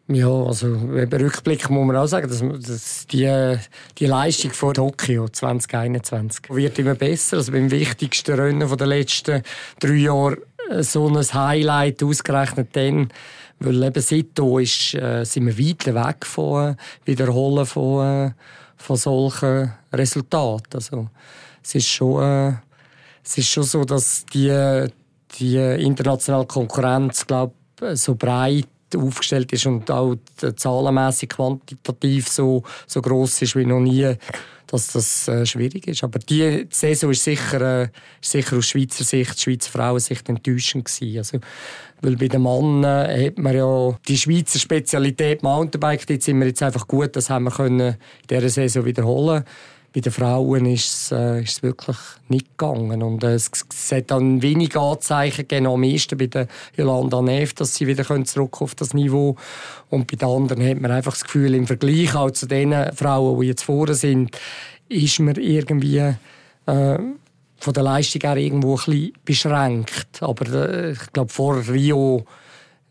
Ja, 0.06 0.28
also 0.28 0.66
im 0.66 0.90
Rückblick 0.90 1.70
muss 1.70 1.86
man 1.86 1.96
auch 1.96 2.06
sagen, 2.06 2.28
dass, 2.28 2.40
dass 2.66 3.06
die, 3.06 3.56
die 3.96 4.06
Leistung 4.06 4.50
von 4.50 4.74
Tokio 4.74 5.28
2021 5.28 6.50
wird 6.50 6.78
immer 6.78 6.94
besser. 6.94 7.38
Also 7.38 7.52
beim 7.52 7.70
wichtigsten 7.70 8.34
Rennen 8.34 8.76
der 8.76 8.86
letzten 8.86 9.42
drei 9.80 9.94
Jahre 9.94 10.36
so 10.80 11.08
ein 11.08 11.16
Highlight 11.16 12.02
ausgerechnet 12.02 12.68
dann, 12.72 13.08
weil 13.60 13.82
eben 13.82 14.02
seitdem 14.02 14.58
ist, 14.58 14.94
äh, 14.94 15.24
sind 15.24 15.46
wir 15.46 15.58
weit 15.58 15.86
weg 15.86 16.26
von 16.26 16.76
Wiederholen 17.04 17.66
von, 17.66 18.34
von 18.76 18.96
solchen 18.96 19.72
Resultaten. 19.92 20.74
Also, 20.74 21.08
es 21.62 21.74
ist 21.74 21.88
schon, 21.88 22.22
äh, 22.22 22.52
es 23.24 23.38
ist 23.38 23.48
schon 23.48 23.62
so, 23.62 23.84
dass 23.84 24.26
die, 24.26 24.86
die 25.38 25.56
internationale 25.56 26.46
Konkurrenz, 26.46 27.26
glaube 27.26 27.54
so 27.94 28.14
breit 28.14 28.68
aufgestellt 28.98 29.52
ist 29.52 29.66
und 29.66 29.90
auch 29.90 30.16
zahlenmäßig 30.56 31.30
quantitativ 31.30 32.28
so, 32.28 32.62
so 32.86 33.00
groß 33.00 33.42
ist 33.42 33.56
wie 33.56 33.64
noch 33.64 33.80
nie, 33.80 34.14
dass 34.66 34.88
das 34.88 35.28
äh, 35.28 35.46
schwierig 35.46 35.86
ist. 35.86 36.02
Aber 36.04 36.18
die 36.18 36.66
Saison 36.70 37.10
ist 37.10 37.24
sicher, 37.24 37.82
äh, 37.82 37.88
sicher 38.20 38.56
aus 38.56 38.66
Schweizer 38.66 39.04
Sicht, 39.04 39.40
Schweizer 39.40 39.70
Frauensicht 39.70 40.28
enttäuschend 40.28 40.86
gewesen. 40.86 41.18
Also, 41.18 41.38
weil 42.00 42.16
bei 42.16 42.28
den 42.28 42.42
Männern 42.42 43.08
äh, 43.08 43.26
hat 43.26 43.38
man 43.38 43.54
ja 43.54 43.98
die 44.08 44.18
Schweizer 44.18 44.58
Spezialität 44.58 45.42
Mountainbike, 45.42 46.06
dort 46.06 46.22
sind 46.22 46.40
wir 46.40 46.46
jetzt 46.46 46.62
einfach 46.62 46.86
gut, 46.88 47.14
das 47.16 47.30
haben 47.30 47.44
wir 47.44 47.50
können 47.50 47.80
in 47.80 47.96
dieser 48.28 48.48
Saison 48.48 48.84
wiederholen 48.84 49.44
bei 49.94 50.00
den 50.00 50.12
Frauen 50.12 50.66
ist 50.66 50.92
es, 50.92 51.12
äh, 51.12 51.42
ist 51.42 51.58
es 51.58 51.62
wirklich 51.62 51.96
nicht 52.28 52.58
gegangen. 52.58 53.00
Und 53.02 53.22
äh, 53.22 53.34
es, 53.34 53.48
es 53.72 53.92
hat 53.92 54.10
dann 54.10 54.42
wenig 54.42 54.76
Anzeichen 54.76 55.46
gegeben, 55.46 55.68
am 55.68 55.80
meisten 55.80 56.18
bei 56.18 56.26
der 56.26 56.48
Jolanda 56.76 57.22
Neff, 57.22 57.54
dass 57.54 57.76
sie 57.76 57.86
wieder 57.86 58.04
zurück 58.24 58.60
auf 58.60 58.74
das 58.74 58.92
Niveau 58.92 59.36
Und 59.90 60.10
bei 60.10 60.16
den 60.16 60.28
anderen 60.28 60.68
hat 60.68 60.80
man 60.80 60.90
einfach 60.90 61.12
das 61.12 61.22
Gefühl, 61.22 61.54
im 61.54 61.68
Vergleich 61.68 62.14
auch 62.16 62.32
zu 62.32 62.46
den 62.46 62.74
Frauen, 62.92 63.40
die 63.40 63.46
jetzt 63.46 63.62
vorne 63.62 63.94
sind, 63.94 64.36
ist 64.88 65.20
man 65.20 65.36
irgendwie 65.36 65.98
äh, 65.98 66.14
von 66.66 67.72
der 67.72 67.82
Leistung 67.84 68.22
her 68.22 68.36
irgendwo 68.36 68.76
ein 68.76 68.84
bisschen 68.84 69.12
beschränkt. 69.24 70.22
Aber 70.22 70.52
äh, 70.52 70.90
ich 70.90 71.12
glaube, 71.12 71.32
vor 71.32 71.56
Rio 71.68 72.24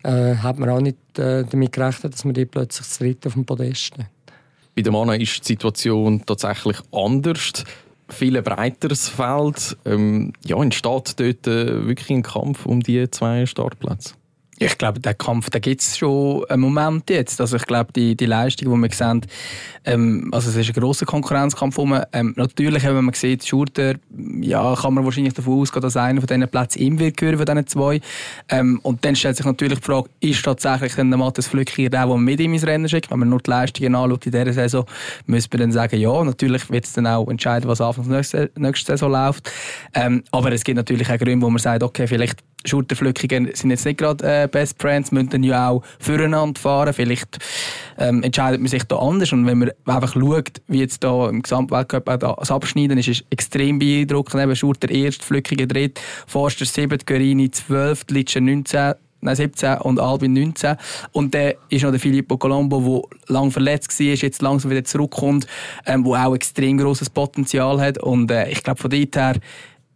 äh, 0.03 0.35
hat 0.35 0.57
man 0.57 0.69
auch 0.69 0.79
nicht 0.79 1.19
äh, 1.19 1.43
damit 1.43 1.73
gerechnet, 1.73 2.13
dass 2.13 2.23
man 2.23 2.33
die 2.33 2.45
plötzlich 2.45 2.87
das 2.87 2.97
dritte 2.97 3.27
auf 3.27 3.33
dem 3.33 3.45
Podest 3.45 3.81
steht. 3.81 4.12
Bei 4.75 4.81
den 4.81 4.93
Männern 4.93 5.21
ist 5.21 5.47
die 5.47 5.53
Situation 5.53 6.25
tatsächlich 6.25 6.77
anders. 6.91 7.63
Viel 8.09 8.41
breiteres 8.41 9.07
Feld. 9.07 9.77
Ähm, 9.85 10.33
ja, 10.45 10.61
entsteht 10.61 10.85
dort 10.85 11.19
äh, 11.47 11.87
wirklich 11.87 12.09
ein 12.09 12.23
Kampf 12.23 12.65
um 12.65 12.81
die 12.81 13.09
zwei 13.11 13.45
Startplätze? 13.45 14.15
Ich 14.59 14.77
glaube, 14.77 14.99
der 14.99 15.15
Kampf, 15.15 15.49
da 15.49 15.57
gibt 15.57 15.81
es 15.81 15.97
schon 15.97 16.45
einen 16.47 16.61
Moment 16.61 17.09
jetzt. 17.09 17.41
Also 17.41 17.57
ich 17.57 17.65
glaube, 17.65 17.91
die, 17.91 18.15
die 18.15 18.27
Leistung, 18.27 18.71
die 18.71 18.81
wir 18.81 18.95
sehen, 18.95 19.25
ähm, 19.83 20.29
also 20.31 20.49
es 20.49 20.55
ist 20.55 20.69
ein 20.69 20.79
grosser 20.79 21.05
Konkurrenzkampf. 21.05 21.77
Ähm, 22.13 22.33
natürlich, 22.37 22.83
wenn 22.83 23.03
man 23.03 23.13
sieht, 23.15 23.45
Schurter, 23.45 23.95
ja, 24.41 24.75
kann 24.75 24.93
man 24.93 25.05
wahrscheinlich 25.05 25.33
davon 25.33 25.59
ausgehen, 25.59 25.81
dass 25.81 25.97
einer 25.97 26.21
von 26.21 26.27
diesen 26.27 26.47
Plätzen 26.47 26.79
ihm 26.79 26.99
wird 26.99 27.17
gehören, 27.17 27.37
von 27.37 27.45
diesen 27.45 27.67
zwei. 27.67 27.99
Ähm, 28.49 28.79
und 28.83 29.03
dann 29.03 29.15
stellt 29.15 29.37
sich 29.37 29.45
natürlich 29.45 29.79
die 29.79 29.85
Frage, 29.85 30.09
ist 30.19 30.43
tatsächlich 30.43 30.93
der 30.93 31.03
Matthias 31.05 31.47
Flückiger 31.47 31.89
der, 31.89 32.05
der 32.05 32.17
mit 32.17 32.39
ihm 32.39 32.53
ins 32.53 32.65
Rennen 32.67 32.87
schickt? 32.87 33.09
Wenn 33.09 33.19
man 33.19 33.29
nur 33.29 33.39
die 33.39 33.49
Leistungen 33.49 33.95
anschaut 33.95 34.25
in 34.27 34.31
dieser 34.31 34.53
Saison, 34.53 34.85
müsste 35.25 35.57
man 35.57 35.69
dann 35.69 35.71
sagen, 35.71 35.99
ja, 35.99 36.23
natürlich 36.23 36.69
wird 36.69 36.85
es 36.85 36.93
dann 36.93 37.07
auch 37.07 37.27
entscheiden, 37.27 37.67
was 37.67 37.81
Anfang 37.81 38.07
der 38.07 38.49
nächsten 38.55 38.85
Saison 38.85 39.11
läuft. 39.11 39.51
Ähm, 39.95 40.23
aber 40.31 40.51
es 40.51 40.63
gibt 40.63 40.77
natürlich 40.77 41.09
auch 41.09 41.17
Gründe, 41.17 41.43
wo 41.43 41.49
man 41.49 41.59
sagt, 41.59 41.81
okay, 41.81 42.07
vielleicht 42.07 42.39
Schulterflückungen 42.65 43.49
sind 43.53 43.69
jetzt 43.69 43.85
nicht 43.85 43.97
gerade 43.97 44.43
äh, 44.43 44.47
Best 44.47 44.81
Friends, 44.81 45.11
müssen 45.11 45.43
ja 45.43 45.69
auch 45.69 45.83
füreinander 45.99 46.59
fahren. 46.59 46.93
Vielleicht 46.93 47.39
ähm, 47.97 48.23
entscheidet 48.23 48.59
man 48.59 48.69
sich 48.69 48.83
da 48.83 48.97
anders. 48.97 49.31
Und 49.33 49.45
wenn 49.45 49.59
man 49.59 49.71
einfach 49.85 50.13
schaut, 50.13 50.61
wie 50.67 50.79
jetzt 50.79 51.03
da 51.03 51.29
im 51.29 51.41
Gesamtweltcup 51.41 52.19
das 52.19 52.51
Abschneiden 52.51 52.97
ist, 52.97 53.07
ist 53.07 53.25
extrem 53.29 53.79
beeindruckend. 53.79 54.41
Eben 54.41 54.55
Schurter 54.55 54.89
erst, 54.89 55.23
Flückiger 55.23 55.67
dritt, 55.67 55.99
Forster 56.27 56.65
7, 56.65 56.99
Guerini 57.05 57.51
12, 57.51 58.05
Litscher 58.09 58.41
19, 58.41 58.93
Nein, 59.23 59.37
17 59.37 59.77
und 59.77 60.01
Albin 60.01 60.33
19. 60.33 60.75
Und 61.13 61.33
dann 61.33 61.53
ist 61.69 61.83
noch 61.83 61.91
der 61.91 61.99
Filippo 61.99 62.37
Colombo, 62.37 63.07
der 63.27 63.35
lang 63.35 63.51
verletzt 63.51 63.97
war, 63.97 64.07
jetzt 64.07 64.41
langsam 64.41 64.69
wieder 64.69 64.83
zurückkommt, 64.83 65.47
ähm, 65.85 66.03
der 66.03 66.27
auch 66.27 66.35
extrem 66.35 66.77
grosses 66.77 67.09
Potenzial 67.09 67.79
hat. 67.79 67.97
Und 67.99 68.29
äh, 68.31 68.49
ich 68.49 68.61
glaube, 68.63 68.81
von 68.81 68.91
dort 68.91 69.15
her 69.15 69.35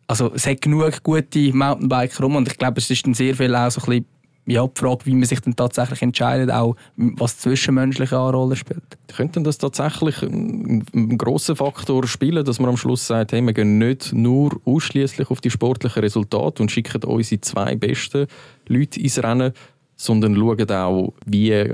also 0.08 0.32
es 0.34 0.48
hat 0.48 0.62
genug 0.62 1.04
gute 1.04 1.54
Mountainbiker 1.54 2.24
rum 2.24 2.36
und 2.38 2.48
ich 2.48 2.58
glaube, 2.58 2.80
es 2.80 2.90
ist 2.90 3.06
dann 3.06 3.14
sehr 3.14 3.36
viel 3.36 3.56
auch 3.56 3.70
so 3.70 3.82
ein 3.82 3.86
bisschen 3.86 4.06
ja, 4.48 4.66
die 4.66 4.80
Frage, 4.80 5.06
wie 5.06 5.14
man 5.14 5.26
sich 5.26 5.42
dann 5.42 5.58
tatsächlich 5.58 6.02
entscheidet, 6.02 6.50
auch 6.50 6.76
was 6.96 7.38
zwischenmenschlich 7.38 8.14
eine 8.14 8.32
Rolle 8.32 8.56
spielt. 8.56 8.98
Könnte 9.14 9.42
das 9.42 9.58
tatsächlich 9.58 10.22
ein, 10.22 10.86
ein 10.94 11.18
grosser 11.18 11.58
Faktor 11.58 12.08
spielen, 12.08 12.46
dass 12.46 12.60
man 12.60 12.70
am 12.70 12.78
Schluss 12.78 13.08
sagt, 13.08 13.34
hey, 13.34 13.42
wir 13.42 13.52
gehen 13.52 13.78
nicht 13.78 14.14
nur 14.14 14.58
ausschließlich 14.64 15.30
auf 15.30 15.42
die 15.42 15.52
sportlichen 15.52 16.02
Resultate 16.02 16.64
und 16.64 16.72
schicken 16.72 17.04
unsere 17.04 17.42
zwei 17.42 17.76
besten 17.76 18.28
Leute 18.68 19.02
ins 19.02 19.22
Rennen, 19.22 19.52
sondern 19.98 20.36
schauen 20.36 20.72
auch, 20.72 21.14
wie 21.26 21.70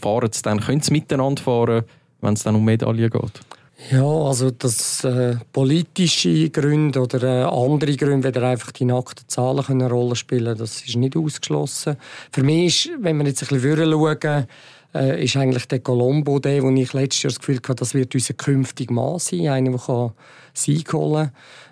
fahren 0.00 0.30
sie 0.32 0.42
dann, 0.42 0.58
können 0.58 0.80
sie 0.80 0.92
miteinander 0.92 1.40
fahren, 1.40 1.84
wenn 2.22 2.34
es 2.34 2.42
dann 2.42 2.56
um 2.56 2.64
Medaillen 2.64 3.10
geht? 3.10 3.40
Ja, 3.88 4.04
also 4.04 4.50
dass 4.50 5.04
äh, 5.04 5.36
politische 5.52 6.50
Gründe 6.50 7.00
oder 7.00 7.22
äh, 7.22 7.44
andere 7.44 7.96
Gründe, 7.96 8.28
weder 8.28 8.46
einfach 8.46 8.72
die 8.72 8.84
nackten 8.84 9.26
Zahlen 9.26 9.64
können 9.64 9.82
eine 9.82 9.90
Rolle 9.90 10.16
spielen, 10.16 10.56
das 10.56 10.82
ist 10.82 10.96
nicht 10.96 11.16
ausgeschlossen. 11.16 11.96
Für 12.30 12.42
mich 12.42 12.86
ist, 12.86 13.02
wenn 13.02 13.16
wir 13.16 13.26
jetzt 13.26 13.42
ein 13.42 13.48
bisschen 13.48 13.90
schauen, 13.90 14.46
äh, 14.94 15.24
ist 15.24 15.36
eigentlich 15.36 15.66
der 15.66 15.80
Colombo 15.80 16.38
der, 16.38 16.62
wo 16.62 16.70
ich 16.70 16.92
letztes 16.92 17.22
Jahr 17.22 17.30
das 17.30 17.40
Gefühl 17.40 17.56
hatte, 17.56 17.74
das 17.76 17.94
wird 17.94 18.14
unser 18.14 18.34
künftiger 18.34 18.92
Mann 18.92 19.18
sein, 19.18 19.48
einer, 19.48 19.78
der 19.78 20.14
Sieg 20.52 20.92
holen 20.92 21.30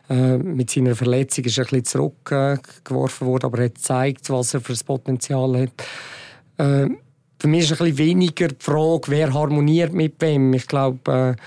kann. 0.09 0.19
Äh, 0.19 0.39
mit 0.39 0.71
seiner 0.71 0.97
Verletzung 0.97 1.45
ist 1.45 1.59
er 1.59 1.65
ein 1.65 1.83
bisschen 1.83 1.85
zurückgeworfen 1.85 3.27
worden, 3.27 3.47
aber 3.47 3.59
er 3.59 3.65
hat 3.67 3.75
gezeigt, 3.75 4.31
was 4.31 4.55
er 4.55 4.61
für 4.61 4.73
ein 4.73 4.87
Potenzial 4.87 5.63
hat. 5.63 5.73
Äh, 6.57 6.89
für 7.41 7.49
mich 7.49 7.65
ist 7.65 7.73
ein 7.73 7.79
bisschen 7.79 7.99
weniger 7.99 8.49
die 8.49 8.57
Frage, 8.59 9.03
wer 9.09 9.33
harmoniert 9.33 9.93
mit 9.93 10.15
wem. 10.21 10.55
Ich 10.55 10.67
glaube, 10.67 11.37
äh, 11.37 11.43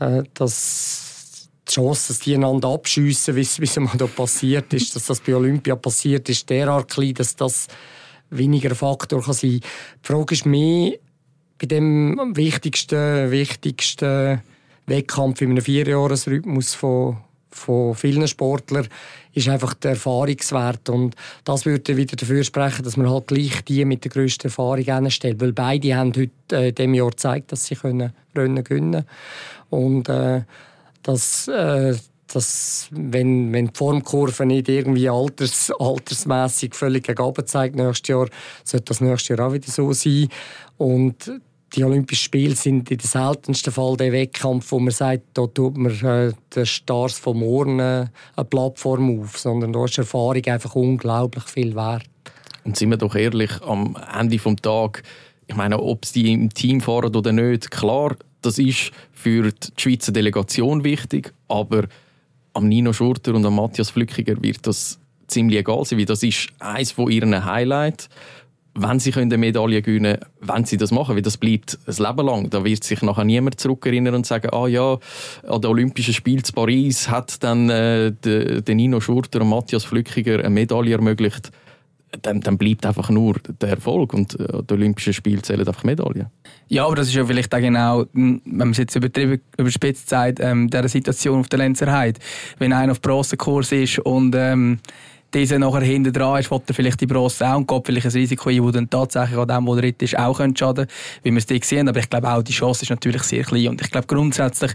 äh, 0.00 0.22
dass 0.34 1.48
die 1.68 1.72
Chance, 1.72 2.08
dass 2.08 2.20
die 2.20 2.34
einander 2.34 2.68
abschiessen, 2.68 3.36
wie 3.36 3.40
es 3.40 3.76
mal 3.76 3.96
da 3.96 4.06
passiert 4.06 4.72
ist, 4.72 4.96
dass 4.96 5.06
das 5.06 5.20
bei 5.20 5.34
Olympia 5.34 5.76
passiert 5.76 6.28
ist, 6.28 6.48
derart 6.48 6.90
klein, 6.90 7.14
dass 7.14 7.36
das 7.36 7.68
weniger 8.30 8.74
Faktor 8.74 9.22
kann 9.22 9.34
sein. 9.34 9.60
Die 9.60 9.62
Frage 10.02 10.34
ist 10.34 10.46
mehr 10.46 10.92
bei 11.58 11.66
dem 11.66 12.18
wichtigsten, 12.34 13.30
wichtigsten 13.30 14.42
Wettkampf 14.86 15.42
in 15.42 15.50
einem 15.50 15.62
Vierjahresrhythmus 15.64 16.74
von, 16.74 17.18
von 17.50 17.94
vielen 17.94 18.26
Sportlern 18.28 18.88
ist 19.38 19.48
einfach 19.48 19.74
der 19.74 19.92
Erfahrungswert 19.92 20.88
und 20.88 21.14
das 21.44 21.64
würde 21.64 21.96
wieder 21.96 22.16
dafür 22.16 22.44
sprechen, 22.44 22.84
dass 22.84 22.96
man 22.96 23.10
halt 23.10 23.28
gleich 23.28 23.64
die 23.64 23.84
mit 23.84 24.04
der 24.04 24.10
grössten 24.10 24.48
Erfahrung 24.48 24.84
hinstellt, 24.84 25.40
weil 25.40 25.52
beide 25.52 25.96
haben 25.96 26.12
heute 26.14 26.56
äh, 26.56 26.72
dem 26.72 26.94
Jahr 26.94 27.10
gezeigt, 27.10 27.52
dass 27.52 27.66
sie 27.66 27.76
können 27.76 28.12
Rennen 28.36 28.64
gewinnen. 28.64 29.04
Und 29.70 30.08
äh, 30.08 30.42
dass, 31.02 31.48
äh, 31.48 31.96
dass 32.26 32.88
wenn, 32.90 33.52
wenn 33.52 33.68
die 33.68 33.74
Formkurve 33.74 34.46
nicht 34.46 34.68
irgendwie 34.68 35.08
alters, 35.08 35.70
altersmässig 35.78 36.74
völlig 36.74 37.04
gegen 37.04 37.46
zeigt 37.46 37.76
nächstes 37.76 38.08
Jahr, 38.08 38.28
sollte 38.64 38.86
das 38.86 39.00
nächstes 39.00 39.28
Jahr 39.28 39.48
auch 39.48 39.52
wieder 39.52 39.70
so 39.70 39.92
sein. 39.92 40.28
Und 40.76 41.40
die 41.74 41.84
Olympischen 41.84 42.24
Spiele 42.24 42.54
sind 42.54 42.90
in 42.90 42.98
den 42.98 43.06
seltensten 43.06 43.72
Fall 43.72 43.96
der 43.96 44.12
Wettkampf, 44.12 44.70
wo 44.72 44.78
man 44.78 44.90
sagt, 44.90 45.24
da 45.34 45.46
tut 45.46 45.76
man 45.76 45.92
äh, 46.04 46.32
den 46.54 46.66
Stars 46.66 47.18
von 47.18 47.38
morgen 47.38 47.80
eine 47.80 48.10
Plattform 48.48 49.20
auf, 49.20 49.38
sondern 49.38 49.72
da 49.72 49.84
ist 49.84 49.98
Erfahrung 49.98 50.44
einfach 50.46 50.74
unglaublich 50.74 51.44
viel 51.44 51.74
wert. 51.74 52.06
Und 52.64 52.76
sind 52.76 52.90
wir 52.90 52.96
doch 52.96 53.14
ehrlich, 53.14 53.50
am 53.62 53.96
Ende 54.18 54.36
des 54.36 54.56
Tages, 54.62 55.02
ich 55.46 55.56
meine, 55.56 55.80
ob 55.80 56.04
sie 56.04 56.32
im 56.32 56.52
Team 56.52 56.80
fahren 56.80 57.14
oder 57.14 57.32
nicht, 57.32 57.70
klar, 57.70 58.16
das 58.42 58.58
ist 58.58 58.92
für 59.12 59.50
die 59.50 59.68
Schweizer 59.76 60.12
Delegation 60.12 60.84
wichtig, 60.84 61.32
aber 61.48 61.84
am 62.52 62.68
Nino 62.68 62.92
Schurter 62.92 63.34
und 63.34 63.44
am 63.44 63.56
Matthias 63.56 63.90
Flückiger 63.90 64.40
wird 64.42 64.66
das 64.66 64.98
ziemlich 65.28 65.58
egal 65.58 65.84
sein, 65.84 65.98
weil 65.98 66.06
das 66.06 66.22
ist 66.22 66.48
eines 66.58 66.92
von 66.92 67.10
ihren 67.10 67.44
Highlights. 67.44 68.08
Wenn 68.80 69.00
sie 69.00 69.12
eine 69.14 69.36
Medaille 69.36 69.82
gewinnen 69.82 70.18
können, 70.20 70.32
wenn 70.40 70.64
sie 70.64 70.76
das 70.76 70.90
machen, 70.90 71.16
weil 71.16 71.22
das 71.22 71.36
bleibt 71.36 71.78
ein 71.86 71.94
Leben 71.96 72.26
lang. 72.26 72.50
Da 72.50 72.64
wird 72.64 72.84
sich 72.84 73.02
nachher 73.02 73.24
niemand 73.24 73.58
zurückerinnern 73.58 74.14
und 74.14 74.26
sagen, 74.26 74.50
ah 74.52 74.66
ja, 74.68 74.98
an 75.46 75.60
den 75.60 75.70
Olympischen 75.70 76.14
Spielen 76.14 76.42
in 76.46 76.54
Paris 76.54 77.08
hat 77.08 77.42
dann 77.42 77.70
äh, 77.70 78.12
der, 78.12 78.60
der 78.62 78.74
Nino 78.74 79.00
Schurter 79.00 79.40
und 79.40 79.48
Matthias 79.48 79.84
Flückiger 79.84 80.38
eine 80.38 80.50
Medaille 80.50 80.92
ermöglicht 80.92 81.50
dann, 82.22 82.40
dann 82.40 82.58
bleibt 82.58 82.86
einfach 82.86 83.10
nur 83.10 83.36
der 83.60 83.70
Erfolg 83.70 84.14
und 84.14 84.38
äh, 84.38 84.62
die 84.62 84.74
Olympischen 84.74 85.12
Spiele 85.12 85.42
zählen 85.42 85.66
einfach 85.66 85.84
Medaillen. 85.84 86.26
Ja, 86.68 86.86
aber 86.86 86.96
das 86.96 87.08
ist 87.08 87.14
ja 87.14 87.24
vielleicht 87.24 87.54
auch 87.54 87.60
genau, 87.60 88.06
wenn 88.12 88.40
man 88.44 88.70
es 88.70 88.78
jetzt 88.78 88.96
übertrieben 88.96 89.40
überspitzt 89.56 90.08
sagt, 90.08 90.40
ähm, 90.40 90.70
der 90.70 90.88
Situation 90.88 91.40
auf 91.40 91.48
der 91.48 91.58
Lenzer 91.58 91.92
Heide. 91.92 92.20
Wenn 92.58 92.72
einer 92.72 92.92
auf 92.92 93.00
Bronzekurs 93.00 93.72
ist 93.72 93.98
und 94.00 94.34
ähm, 94.36 94.78
dieser 95.34 95.58
nachher 95.58 95.82
hinten 95.82 96.12
dran 96.12 96.40
ist, 96.40 96.50
will 96.50 96.60
er 96.66 96.74
vielleicht 96.74 97.00
die 97.00 97.06
Bronze 97.06 97.46
auch 97.46 97.56
und 97.56 97.68
geht 97.68 97.86
vielleicht 97.86 98.06
ein 98.06 98.12
Risiko 98.12 98.48
ein, 98.48 98.62
das 98.62 98.72
dann 98.72 98.90
tatsächlich 98.90 99.38
an 99.38 99.48
dem, 99.48 99.66
der 99.66 99.76
dritt 99.76 100.02
ist, 100.02 100.18
auch 100.18 100.38
schaden 100.38 100.54
könnte, 100.54 100.86
wie 101.22 101.30
wir 101.30 101.38
es 101.38 101.46
hier 101.46 101.60
sehen. 101.62 101.88
Aber 101.88 101.98
ich 101.98 102.08
glaube 102.08 102.32
auch, 102.32 102.42
die 102.42 102.52
Chance 102.52 102.84
ist 102.84 102.90
natürlich 102.90 103.22
sehr 103.24 103.44
klein. 103.44 103.68
Und 103.68 103.80
ich 103.80 103.90
glaube 103.90 104.06
grundsätzlich 104.06 104.72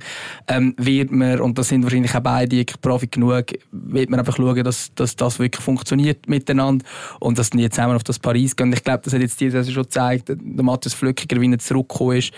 ähm, 0.48 0.75
wird 0.77 1.12
man, 1.12 1.39
und 1.39 1.57
das 1.57 1.69
sind 1.69 1.83
wahrscheinlich 1.83 2.13
auch 2.15 2.22
beide 2.22 2.63
Profi 2.81 3.07
genug, 3.07 3.45
wird 3.72 4.10
man 4.10 4.19
einfach 4.19 4.38
schauen, 4.38 4.63
dass, 4.63 4.93
dass 4.93 5.15
das 5.15 5.39
wirklich 5.39 5.63
funktioniert 5.63 6.27
miteinander 6.29 6.86
und 7.19 7.38
dass 7.39 7.50
die 7.50 7.69
zusammen 7.69 7.95
auf 7.95 8.03
das 8.03 8.19
Paris 8.19 8.55
gehen. 8.55 8.72
Ich 8.74 8.83
glaube, 8.83 9.01
das 9.03 9.13
hat 9.13 9.22
jetzt 9.22 9.41
diese 9.41 9.63
schon 9.63 9.83
gezeigt, 9.83 10.29
der 10.29 10.63
Matthias 10.63 10.93
Flückiger, 10.93 11.41
wie 11.41 11.51
er 11.51 11.60
zurückgekommen 11.60 12.17
ist, 12.17 12.31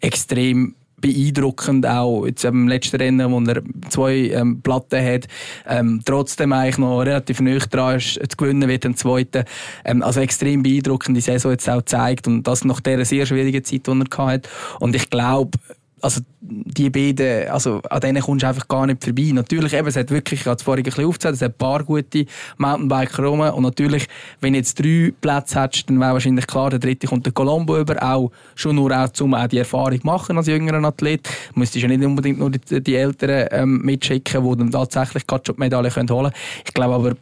extrem 0.00 0.74
beeindruckend, 1.02 1.86
auch 1.86 2.24
jetzt 2.24 2.44
im 2.46 2.66
letzten 2.66 2.96
Rennen, 2.96 3.30
wo 3.30 3.40
er 3.40 3.62
zwei 3.90 4.30
ähm, 4.30 4.62
Platten 4.62 5.04
hat, 5.04 5.28
ähm, 5.66 6.00
trotzdem 6.04 6.54
eigentlich 6.54 6.78
noch 6.78 7.00
relativ 7.00 7.40
nüchtern 7.40 7.96
ist, 7.96 8.14
zu 8.14 8.36
gewinnen 8.38 8.68
wird 8.68 8.86
im 8.86 8.96
zweiten. 8.96 9.44
Ähm, 9.84 10.02
also 10.02 10.20
extrem 10.20 10.62
beeindruckend 10.62 11.16
die 11.16 11.20
Saison 11.20 11.52
jetzt 11.52 11.68
auch 11.68 11.82
zeigt 11.82 12.26
und 12.26 12.44
das 12.44 12.64
nach 12.64 12.80
dieser 12.80 13.04
sehr 13.04 13.26
schwierigen 13.26 13.62
Zeit, 13.62 13.86
die 13.86 13.90
er 13.90 14.26
hatte. 14.26 14.48
Und 14.80 14.96
ich 14.96 15.10
glaube, 15.10 15.58
also 16.02 16.20
die 16.40 16.90
beiden, 16.90 17.48
also 17.48 17.80
an 17.88 18.00
denen 18.00 18.22
kommst 18.22 18.42
du 18.42 18.48
einfach 18.48 18.66
gar 18.66 18.86
nicht 18.86 19.02
vorbei. 19.02 19.30
Natürlich, 19.32 19.72
eben, 19.72 19.86
es 19.86 19.96
hat 19.96 20.10
wirklich, 20.10 20.40
ich 20.40 20.46
habe 20.46 20.56
es 20.56 20.62
vorhin 20.62 20.82
ein 20.82 20.84
bisschen 20.84 21.06
aufgezählt, 21.06 21.36
es 21.36 21.42
hat 21.42 21.52
ein 21.52 21.58
paar 21.58 21.84
gute 21.84 22.26
Mountainbiker 22.58 23.22
rum 23.22 23.40
und 23.40 23.62
natürlich, 23.62 24.08
wenn 24.40 24.52
du 24.52 24.58
jetzt 24.58 24.78
drei 24.78 25.12
Plätze 25.20 25.62
hättest, 25.62 25.88
dann 25.88 26.00
wäre 26.00 26.12
wahrscheinlich 26.12 26.46
klar, 26.46 26.70
der 26.70 26.80
dritte 26.80 27.06
kommt 27.06 27.24
der 27.24 27.32
Colombo 27.32 27.78
über, 27.78 28.02
auch 28.02 28.32
schon 28.56 28.76
nur 28.76 28.90
auch, 28.90 29.08
um 29.20 29.34
auch 29.34 29.46
die 29.46 29.58
Erfahrung 29.58 30.00
machen 30.02 30.36
als 30.36 30.48
jüngerer 30.48 30.84
Athlet. 30.84 31.26
Du 31.54 31.60
müsstest 31.60 31.82
ja 31.82 31.88
nicht 31.88 32.04
unbedingt 32.04 32.38
nur 32.40 32.50
die, 32.50 32.82
die 32.82 32.96
Älteren 32.96 33.48
ähm, 33.52 33.82
mitschicken, 33.82 34.42
die 34.42 34.56
dann 34.56 34.70
tatsächlich 34.72 35.26
gerade 35.26 35.44
schon 35.46 35.54
die 35.54 35.60
Medaille 35.60 35.94
holen 35.94 36.06
können. 36.06 36.32
Ich 36.66 36.74
glaube 36.74 36.94
aber, 36.94 37.16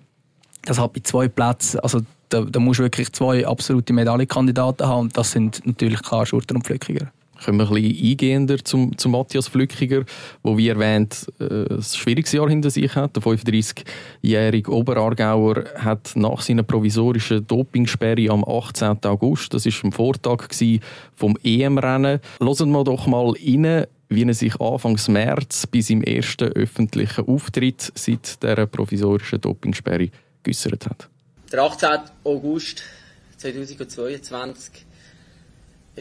das 0.63 0.79
hat 0.79 0.93
bei 0.95 1.01
zwei 1.01 1.29
Plätzen, 1.29 1.81
also 1.81 2.01
da, 2.31 2.43
da 2.43 2.61
musst 2.61 2.79
du 2.79 2.85
wirklich 2.85 3.13
zwei 3.13 3.47
absolute 3.47 3.93
Medaillenkandidaten 3.93 4.87
haben 4.87 5.01
und 5.01 5.17
das 5.17 5.33
sind 5.33 5.61
natürlich 5.67 6.03
klar 6.03 6.25
Schurter 6.25 6.55
und 6.55 6.65
Pflückiger. 6.65 7.11
Kommen 7.45 7.59
wir 7.59 7.69
ein 7.69 7.75
bisschen 7.75 8.11
eingehender 8.11 8.65
zum, 8.65 8.97
zum 8.99 9.13
Matthias 9.13 9.49
Flückiger, 9.49 10.05
der, 10.45 10.57
wie 10.57 10.69
erwähnt, 10.69 11.27
äh, 11.41 11.75
ein 11.75 11.83
schwieriges 11.83 12.33
Jahr 12.33 12.49
hinter 12.49 12.71
sich 12.71 12.95
hat. 12.95 13.17
Der 13.17 13.23
35-jährige 13.23 14.71
Oberargauer 14.71 15.65
hat 15.77 16.13
nach 16.17 16.43
seiner 16.43 16.63
provisorischen 16.63 17.47
Dopingsperre 17.47 18.31
am 18.31 18.45
18. 18.45 18.99
August, 19.05 19.55
das 19.55 19.65
war 19.65 19.85
am 19.85 19.93
Vortag 19.93 20.49
vom 21.15 21.37
EM-Rennen, 21.43 22.21
hören 22.41 22.71
wir 22.71 22.85
doch 22.85 23.07
mal 23.07 23.31
rein, 23.31 23.87
wie 24.11 24.25
er 24.25 24.35
sich 24.35 24.61
Anfangs 24.61 25.09
März 25.09 25.67
bei 25.67 25.81
seinem 25.81 26.03
ersten 26.03 26.53
öffentlichen 26.53 27.27
Auftritt 27.27 27.93
seit 27.95 28.43
dieser 28.43 28.67
provisorischen 28.67 29.41
Dopingsperre 29.41 30.11
geäußert 30.43 30.87
hat. 30.87 31.09
Der 31.53 31.63
18. 31.63 31.89
August 32.25 32.83
2022 33.39 34.85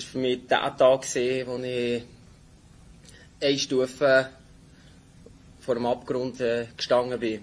war 0.03 0.11
für 0.11 0.17
mich 0.17 0.47
der 0.47 0.75
Tag, 0.77 1.03
wo 1.45 1.57
ich 1.63 2.03
eine 3.41 3.57
Stufe 3.57 4.29
vor 5.59 5.75
dem 5.75 5.85
Abgrund 5.85 6.39
äh, 6.41 6.67
gestanden 6.75 7.19
bin. 7.19 7.41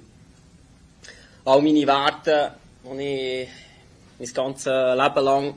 All 1.44 1.62
meine 1.62 1.86
Werte, 1.86 2.54
die 2.84 3.02
ich 3.02 3.48
mein 4.18 4.32
ganzes 4.32 4.66
Leben 4.66 5.24
lang 5.24 5.54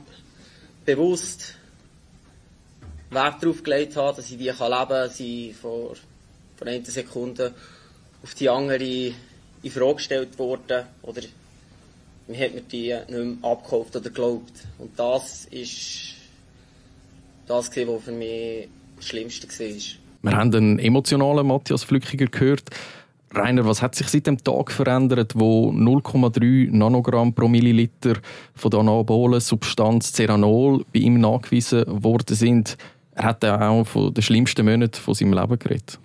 bewusst 0.84 1.54
Wert 3.10 3.42
darauf 3.42 3.62
gelegt 3.62 3.96
habe, 3.96 4.16
dass 4.16 4.30
ich 4.30 4.38
die 4.38 4.44
leben 4.44 4.58
kann, 4.60 5.10
sind 5.10 5.56
vor, 5.56 5.96
von 6.56 6.68
einer 6.68 6.84
Sekunde 6.84 7.54
auf 8.22 8.34
die 8.34 8.48
andere 8.48 8.84
in 8.84 9.70
Frage 9.70 9.96
gestellt 9.96 10.38
worden. 10.38 10.86
Oder 11.02 11.22
man 12.28 12.38
hat 12.38 12.54
mir 12.54 12.60
die 12.60 12.94
nicht 12.94 13.10
mehr 13.10 13.50
abgekauft 13.50 13.96
oder 13.96 14.10
geglaubt. 14.10 14.52
Und 14.78 14.96
das 14.96 15.46
ist 15.46 16.19
das, 17.46 17.70
was 17.70 18.04
für 18.04 18.12
mich 18.12 18.68
das 18.96 19.06
Schlimmste 19.06 19.48
war. 19.48 20.00
Wir 20.22 20.36
haben 20.36 20.54
einen 20.54 20.78
emotionalen 20.78 21.46
Matthias 21.46 21.82
Flückiger 21.82 22.26
gehört. 22.26 22.70
Rainer, 23.32 23.64
was 23.64 23.80
hat 23.80 23.94
sich 23.94 24.08
seit 24.08 24.26
dem 24.26 24.42
Tag 24.42 24.72
verändert, 24.72 25.34
wo 25.36 25.70
0,3 25.70 26.70
Nanogramm 26.72 27.32
pro 27.32 27.46
Milliliter 27.46 28.14
von 28.54 28.70
der 28.70 28.80
anabolen 28.80 29.40
Substanz 29.40 30.12
Ceranol 30.12 30.84
bei 30.92 31.00
ihm 31.00 31.20
nachgewiesen 31.20 31.84
worden 32.02 32.34
sind? 32.34 32.76
Er 33.14 33.24
hat 33.24 33.44
auch 33.44 33.84
von 33.84 34.12
den 34.12 34.22
schlimmsten 34.22 34.66
Monaten 34.66 35.00
von 35.00 35.14
seinem 35.14 35.32
Leben 35.32 35.58
geredet. 35.58 35.98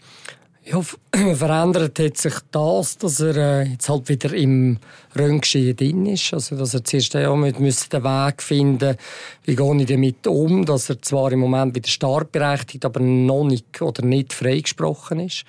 Ja, 0.68 0.82
verändert 1.36 2.00
hat 2.00 2.18
sich 2.18 2.34
das, 2.50 2.98
dass 2.98 3.20
er 3.20 3.36
äh, 3.36 3.68
jetzt 3.68 3.88
halt 3.88 4.10
wieder 4.10 4.34
im 4.34 4.80
Röntgengeschehen 5.16 5.76
drin 5.76 6.08
ist. 6.08 6.34
Also, 6.34 6.56
dass 6.56 6.74
er 6.74 6.84
zuerst 6.84 7.14
ja 7.14 7.36
mit 7.36 7.60
den 7.60 7.66
Weg 7.66 8.42
finden, 8.42 8.98
wie 9.44 9.56
gehe 9.56 9.82
ich 9.82 9.86
damit 9.86 10.26
um, 10.26 10.66
dass 10.66 10.90
er 10.90 11.00
zwar 11.04 11.32
im 11.32 11.42
Moment 11.42 11.76
wieder 11.76 11.88
startberechtigt, 11.88 12.84
aber 12.84 13.00
noch 13.00 13.44
nicht 13.44 13.80
oder 13.80 14.04
nicht 14.04 14.34
freigesprochen 14.34 15.20
ist. 15.20 15.46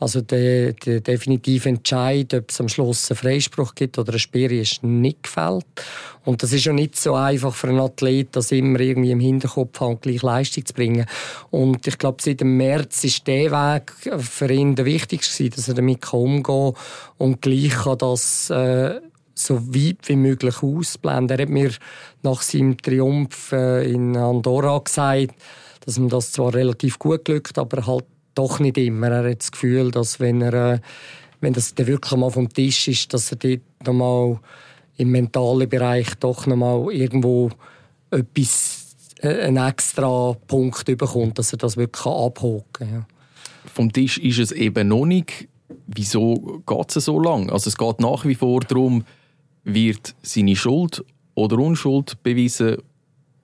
Also 0.00 0.20
der, 0.20 0.74
der 0.74 1.00
definitive 1.00 1.68
Entscheid, 1.68 2.32
ob 2.34 2.50
es 2.50 2.60
am 2.60 2.68
Schluss 2.68 3.10
einen 3.10 3.18
Freispruch 3.18 3.74
gibt 3.74 3.98
oder 3.98 4.10
eine 4.10 4.18
Sperre, 4.18 4.54
ist 4.54 4.84
nicht 4.84 5.24
gefällt. 5.24 5.66
Und 6.24 6.42
das 6.42 6.52
ist 6.52 6.66
ja 6.66 6.72
nicht 6.72 6.96
so 6.96 7.14
einfach 7.14 7.54
für 7.54 7.68
einen 7.68 7.80
Athlet, 7.80 8.28
das 8.32 8.52
immer 8.52 8.78
irgendwie 8.80 9.10
im 9.10 9.20
Hinterkopf 9.20 9.80
haben, 9.80 10.00
gleich 10.00 10.22
Leistung 10.22 10.64
zu 10.66 10.74
bringen. 10.74 11.06
Und 11.50 11.86
ich 11.86 11.98
glaube, 11.98 12.22
seit 12.22 12.40
dem 12.40 12.56
März 12.56 13.02
ist 13.04 13.26
der 13.26 13.50
Weg 13.50 13.92
für 14.22 14.52
ihn 14.52 14.76
der 14.76 14.84
wichtigste, 14.84 15.50
dass 15.50 15.68
er 15.68 15.74
damit 15.74 16.12
umgehen 16.12 16.42
kann 16.42 16.74
und 17.16 17.42
gleich 17.42 17.70
kann 17.70 17.98
das 17.98 18.50
äh, 18.50 19.00
so 19.34 19.74
weit 19.74 20.08
wie 20.08 20.16
möglich 20.16 20.62
ausblenden. 20.62 21.38
Er 21.38 21.42
hat 21.42 21.50
mir 21.50 21.70
nach 22.22 22.42
seinem 22.42 22.76
Triumph 22.76 23.52
äh, 23.52 23.90
in 23.90 24.16
Andorra 24.16 24.78
gesagt, 24.78 25.34
dass 25.84 25.96
ihm 25.96 26.08
das 26.08 26.32
zwar 26.32 26.54
relativ 26.54 26.98
gut 26.98 27.24
glückt, 27.24 27.56
aber 27.58 27.86
halt 27.86 28.04
doch 28.38 28.60
nicht 28.60 28.78
immer. 28.78 29.08
Er 29.08 29.30
hat 29.30 29.40
das 29.40 29.52
Gefühl, 29.52 29.90
dass 29.90 30.20
wenn 30.20 30.40
er, 30.40 30.74
äh, 30.74 30.80
wenn 31.40 31.52
das 31.52 31.74
dann 31.74 31.86
wirklich 31.86 32.18
mal 32.18 32.30
vom 32.30 32.48
Tisch 32.48 32.88
ist, 32.88 33.12
dass 33.12 33.32
er 33.32 33.36
dort 33.36 33.60
nochmal 33.84 34.40
im 34.96 35.10
mentalen 35.10 35.68
Bereich 35.68 36.14
doch 36.20 36.46
nochmal 36.46 36.92
irgendwo 36.92 37.50
etwas, 38.10 38.96
äh, 39.20 39.42
einen 39.42 39.56
extra 39.56 40.34
Punkt 40.46 40.84
bekommt, 40.84 41.38
dass 41.38 41.52
er 41.52 41.58
das 41.58 41.76
wirklich 41.76 42.06
abhaken 42.06 42.64
kann. 42.72 42.92
Ja. 42.92 43.06
Vom 43.72 43.92
Tisch 43.92 44.18
ist 44.18 44.38
es 44.38 44.52
eben 44.52 44.88
noch 44.88 45.04
nicht. 45.04 45.48
Wieso 45.86 46.62
geht 46.66 46.96
es 46.96 47.04
so 47.04 47.20
lang? 47.20 47.50
Also 47.50 47.68
es 47.68 47.76
geht 47.76 48.00
nach 48.00 48.24
wie 48.24 48.34
vor 48.34 48.60
darum, 48.60 49.04
wird 49.64 50.14
seine 50.22 50.56
Schuld 50.56 51.04
oder 51.34 51.58
Unschuld 51.58 52.22
bewiesen 52.22 52.78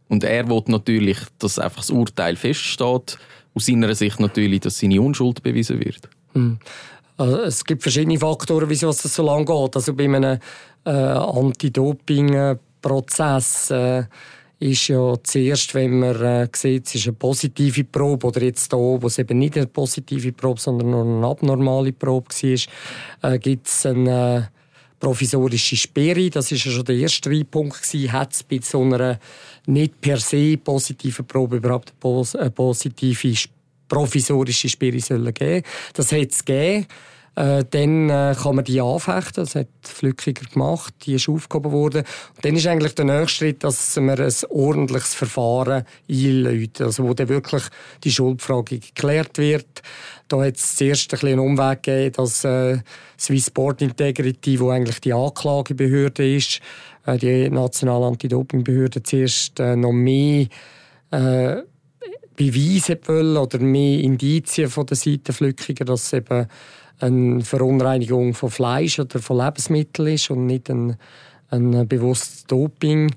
und 0.08 0.24
er 0.24 0.48
will 0.48 0.62
natürlich, 0.66 1.18
dass 1.38 1.58
einfach 1.58 1.80
das 1.80 1.90
Urteil 1.90 2.36
feststeht 2.36 3.18
aus 3.54 3.66
seiner 3.66 3.94
Sicht 3.94 4.18
natürlich, 4.20 4.60
dass 4.60 4.78
seine 4.78 5.00
Unschuld 5.00 5.42
bewiesen 5.42 5.80
wird. 5.80 6.08
Hm. 6.32 6.58
Also 7.16 7.42
es 7.42 7.64
gibt 7.64 7.82
verschiedene 7.82 8.18
Faktoren, 8.18 8.68
wieso 8.68 8.88
es 8.88 9.00
so 9.02 9.24
lange 9.24 9.44
geht. 9.44 9.76
Also 9.76 9.94
bei 9.94 10.02
einem 10.04 10.40
äh, 10.84 10.90
Anti-Doping-Prozess 10.90 13.70
äh, 13.70 14.02
ist 14.58 14.88
ja 14.88 15.14
zuerst, 15.22 15.72
wenn 15.74 16.00
man 16.00 16.20
äh, 16.20 16.48
sieht, 16.54 16.86
es 16.86 16.96
ist 16.96 17.06
eine 17.06 17.12
positive 17.14 17.84
Probe 17.84 18.26
oder 18.26 18.42
jetzt 18.42 18.72
hier, 18.72 18.80
wo 18.80 19.06
es 19.06 19.18
eben 19.18 19.38
nicht 19.38 19.56
eine 19.56 19.68
positive 19.68 20.32
Probe, 20.32 20.60
sondern 20.60 20.90
nur 20.90 21.04
eine 21.04 21.24
abnormale 21.26 21.92
Probe 21.92 22.30
war, 22.30 22.58
äh, 23.32 23.38
gibt 23.38 23.68
es 23.68 23.86
eine 23.86 24.38
äh, 24.38 24.42
provisorische 24.98 25.76
Sperre. 25.76 26.30
Das 26.30 26.50
ist 26.50 26.64
ja 26.64 26.72
schon 26.72 26.84
der 26.84 26.96
erste 26.96 27.18
Streitpunkt. 27.18 27.76
Hat 28.10 28.32
es 28.32 28.42
bei 28.42 28.58
so 28.62 28.82
einer 28.82 29.20
nicht 29.66 30.00
per 30.00 30.18
se 30.18 30.56
positiven 30.56 31.26
Probe 31.26 31.56
überhaupt 31.56 31.92
eine 32.02 32.50
positive 32.50 33.34
provisorische 33.88 34.68
Sperre 34.68 35.00
sollen 35.00 35.32
geben? 35.34 35.64
Das 35.94 36.12
hat 36.12 36.30
es 36.30 36.44
gegeben. 36.44 36.86
Äh, 37.36 37.64
dann 37.68 38.10
äh, 38.10 38.34
kann 38.40 38.54
man 38.54 38.64
die 38.64 38.80
anfechten. 38.80 39.44
Das 39.44 39.56
hat 39.56 39.66
Flückiger 39.82 40.46
gemacht. 40.46 40.94
Die 41.04 41.14
ist 41.14 41.28
aufgehoben 41.28 41.72
worden. 41.72 42.04
Und 42.36 42.44
dann 42.44 42.54
ist 42.54 42.66
eigentlich 42.66 42.94
der 42.94 43.06
nächste 43.06 43.28
Schritt, 43.28 43.64
dass 43.64 43.96
man 43.96 44.20
ein 44.20 44.32
ordentliches 44.50 45.14
Verfahren 45.14 45.84
einlädt. 46.08 46.80
Also, 46.80 47.04
wo 47.04 47.14
dann 47.14 47.28
wirklich 47.28 47.64
die 48.04 48.12
Schuldfrage 48.12 48.78
geklärt 48.78 49.38
wird. 49.38 49.82
Da 50.28 50.42
hat 50.44 50.56
es 50.56 50.76
zuerst 50.76 51.12
ein 51.12 51.28
einen 51.28 51.40
Umweg 51.40 51.82
gegeben, 51.82 52.14
dass 52.16 52.44
äh, 52.44 52.78
Swiss 53.18 53.46
Sport 53.46 53.82
Integrity, 53.82 54.58
wo 54.60 54.70
eigentlich 54.70 55.00
die 55.00 55.12
Anklagebehörde 55.12 56.36
ist, 56.36 56.56
äh, 56.58 56.60
die 57.06 57.50
nationale 57.50 58.06
Anti-Doping-Behörde, 58.06 59.02
zuerst 59.02 59.60
äh, 59.60 59.76
noch 59.76 59.92
mehr 59.92 60.46
äh, 61.10 61.56
Beweise 62.36 62.98
wollen 63.06 63.36
oder 63.36 63.58
mehr 63.58 64.00
Indizien 64.00 64.68
von 64.68 64.86
der 64.86 64.96
Seite 64.96 65.32
Flückiger, 65.32 65.84
dass 65.84 66.12
eben 66.12 66.46
eine 66.98 67.40
Verunreinigung 67.42 68.34
von 68.34 68.50
Fleisch 68.50 68.98
oder 68.98 69.18
von 69.18 69.38
Lebensmitteln 69.38 70.14
ist 70.14 70.30
und 70.30 70.46
nicht 70.46 70.70
ein, 70.70 70.96
ein 71.50 71.86
bewusstes 71.86 72.44
Doping. 72.44 73.14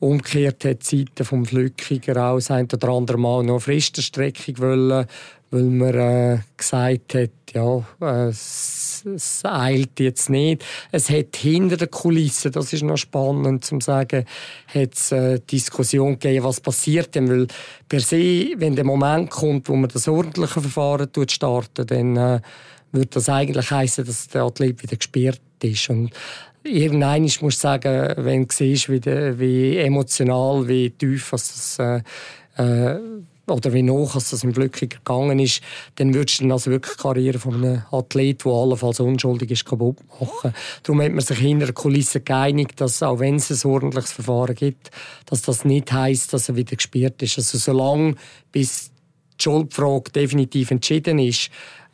Umgekehrt 0.00 0.64
hat 0.64 0.90
die 0.90 0.98
Seite 0.98 1.24
vom 1.24 1.44
Flückiger 1.44 2.30
auch 2.30 2.40
ein 2.50 2.68
oder 2.72 2.88
andere 2.88 3.18
Mal 3.18 3.42
noch 3.42 3.60
Fristenstreckung 3.60 4.58
wollen, 4.58 5.06
weil 5.50 5.62
man 5.62 5.94
äh, 5.94 6.38
gesagt 6.56 7.14
hat, 7.14 7.30
ja, 7.52 7.78
äh, 8.00 8.32
es, 9.04 9.44
eilt 9.44 10.00
jetzt 10.00 10.30
nicht. 10.30 10.64
Es 10.92 11.10
hat 11.10 11.36
hinter 11.36 11.76
den 11.76 11.90
Kulissen, 11.90 12.52
das 12.52 12.72
ist 12.72 12.82
noch 12.82 12.96
spannend 12.96 13.64
zu 13.64 13.78
sagen, 13.80 14.24
hat 14.66 14.94
es 14.94 15.12
äh, 15.12 15.40
Diskussion 15.40 16.18
gegeben, 16.18 16.44
was 16.44 16.60
passiert 16.60 17.14
denn, 17.14 17.28
weil 17.28 17.46
per 17.88 18.00
se, 18.00 18.52
wenn 18.56 18.76
der 18.76 18.84
Moment 18.84 19.30
kommt, 19.30 19.68
wo 19.68 19.76
man 19.76 19.90
das 19.90 20.08
ordentliche 20.08 20.60
Verfahren 20.60 21.08
startet, 21.28 21.90
dann 21.90 22.16
äh, 22.16 22.40
würde 22.92 23.08
das 23.10 23.28
eigentlich 23.28 23.70
heißen, 23.70 24.04
dass 24.04 24.28
der 24.28 24.42
Athlet 24.42 24.82
wieder 24.82 24.96
gesperrt 24.96 25.40
ist. 25.62 25.90
Und 25.90 26.10
irgendwann 26.64 27.30
muss 27.40 27.60
sagen, 27.60 28.14
wenn 28.16 28.46
du 28.46 28.54
siehst, 28.54 28.88
wie, 28.88 29.04
wie 29.38 29.76
emotional, 29.78 30.66
wie 30.68 30.90
tief 30.90 31.32
was 31.32 31.76
das 31.76 31.78
äh, 31.78 32.02
äh, 32.62 33.00
oder 33.50 33.72
wie 33.72 33.82
noch 33.82 34.14
als 34.14 34.30
das 34.30 34.44
im 34.44 34.54
Flückiger 34.54 34.98
gegangen 34.98 35.38
ist, 35.38 35.60
dann 35.96 36.14
würdest 36.14 36.40
du 36.40 36.44
dann 36.44 36.52
also 36.52 36.70
wirklich 36.70 36.96
die 36.96 37.02
Karriere 37.02 37.38
von 37.38 37.54
einem 37.54 37.82
Athlet, 37.90 38.44
der 38.44 38.52
allenfalls 38.52 39.00
unschuldig 39.00 39.50
ist, 39.50 39.64
kaputt 39.64 39.98
machen. 40.20 40.54
Darum 40.82 41.02
hat 41.02 41.12
man 41.12 41.20
sich 41.20 41.38
hinter 41.38 41.66
der 41.66 41.74
Kulisse 41.74 42.20
geeinigt, 42.20 42.80
dass 42.80 43.02
auch 43.02 43.18
wenn 43.18 43.36
es 43.36 43.50
ein 43.50 43.70
ordentliches 43.70 44.12
Verfahren 44.12 44.54
gibt, 44.54 44.90
dass 45.26 45.42
das 45.42 45.64
nicht 45.64 45.92
heisst, 45.92 46.32
dass 46.32 46.48
er 46.48 46.56
wieder 46.56 46.76
gespielt 46.76 47.22
ist. 47.22 47.38
Also 47.38 47.58
solange 47.58 48.14
bis 48.52 48.90
die 49.38 49.44
Schuldfrage 49.44 50.10
definitiv 50.12 50.70
entschieden 50.70 51.18
ist, 51.18 51.50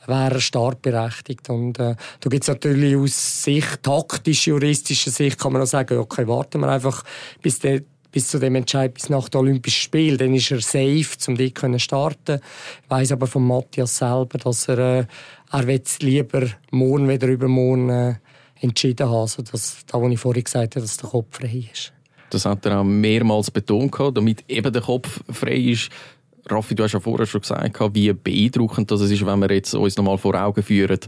wäre 0.06 0.34
er 0.34 0.40
startberechtigt. 0.40 1.48
Und 1.50 1.78
äh, 1.78 1.96
da 2.20 2.30
gibt 2.30 2.44
es 2.44 2.48
natürlich 2.48 2.96
aus 2.96 3.42
Sicht, 3.42 3.82
taktisch-juristischer 3.82 5.10
Sicht, 5.10 5.38
kann 5.38 5.52
man 5.52 5.62
auch 5.62 5.66
sagen, 5.66 5.98
okay, 5.98 6.26
warten 6.26 6.60
wir 6.60 6.68
einfach, 6.68 7.04
bis 7.42 7.58
der 7.58 7.82
bis 8.14 8.28
zu 8.28 8.38
dem 8.38 8.54
Entscheid, 8.54 8.94
bis 8.94 9.10
nach 9.10 9.28
den 9.28 9.40
Olympischen 9.40 9.82
Spielen. 9.82 10.16
Dann 10.16 10.34
ist 10.34 10.52
er 10.52 10.60
safe, 10.60 11.04
um 11.26 11.36
dort 11.36 11.58
zu 11.58 11.78
starten. 11.80 12.38
Ich 12.84 12.90
weiss 12.90 13.10
aber 13.10 13.26
von 13.26 13.44
Matthias 13.44 13.98
selber, 13.98 14.38
dass 14.38 14.68
er, 14.68 15.00
äh, 15.00 15.06
er 15.50 15.80
lieber 16.00 16.46
morgen 16.70 17.08
wieder 17.08 17.26
übermorgen 17.26 17.90
äh, 17.90 18.14
entschieden 18.60 19.08
haben. 19.08 19.22
Also 19.22 19.42
das, 19.42 19.78
da, 19.88 20.00
was 20.00 20.12
ich 20.12 20.20
vorhin 20.20 20.44
gesagt 20.44 20.76
habe, 20.76 20.86
dass 20.86 20.96
der 20.96 21.10
Kopf 21.10 21.38
frei 21.38 21.68
ist. 21.72 21.92
Das 22.30 22.44
hat 22.44 22.64
er 22.66 22.78
auch 22.78 22.84
mehrmals 22.84 23.50
betont, 23.50 23.96
damit 24.14 24.44
eben 24.46 24.72
der 24.72 24.82
Kopf 24.82 25.20
frei 25.32 25.56
ist. 25.56 25.88
Raffi, 26.48 26.76
du 26.76 26.84
hast 26.84 26.92
ja 26.92 27.00
vorher 27.00 27.26
schon 27.26 27.40
gesagt, 27.40 27.80
wie 27.94 28.12
beeindruckend 28.12 28.92
das 28.92 29.00
ist, 29.00 29.26
wenn 29.26 29.40
wir 29.40 29.50
jetzt 29.50 29.74
uns 29.74 29.96
nochmal 29.96 30.18
vor 30.18 30.40
Augen 30.40 30.62
führen, 30.62 31.00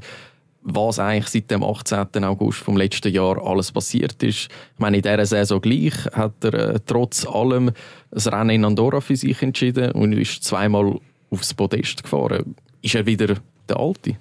was 0.69 0.99
eigentlich 0.99 1.29
seit 1.29 1.51
dem 1.51 1.63
18. 1.63 2.25
August 2.25 2.59
vom 2.59 2.77
letzten 2.77 3.13
Jahr 3.13 3.41
alles 3.47 3.71
passiert 3.71 4.21
ist. 4.23 4.49
Ich 4.49 4.79
meine, 4.79 4.97
in 4.97 5.03
dieser 5.03 5.25
Saison 5.25 5.61
gleich 5.61 5.95
hat 6.13 6.43
er 6.43 6.55
äh, 6.55 6.81
trotz 6.85 7.25
allem 7.25 7.71
das 8.11 8.31
Rennen 8.31 8.51
in 8.51 8.65
Andorra 8.65 9.01
für 9.01 9.17
sich 9.17 9.41
entschieden 9.43 9.93
und 9.93 10.13
ist 10.13 10.43
zweimal 10.43 10.99
aufs 11.31 11.55
Podest 11.55 12.03
gefahren. 12.03 12.57
Ist 12.83 12.97
er 12.97 13.07
wieder 13.07 13.37
der 13.69 13.77
Alte? 13.79 14.17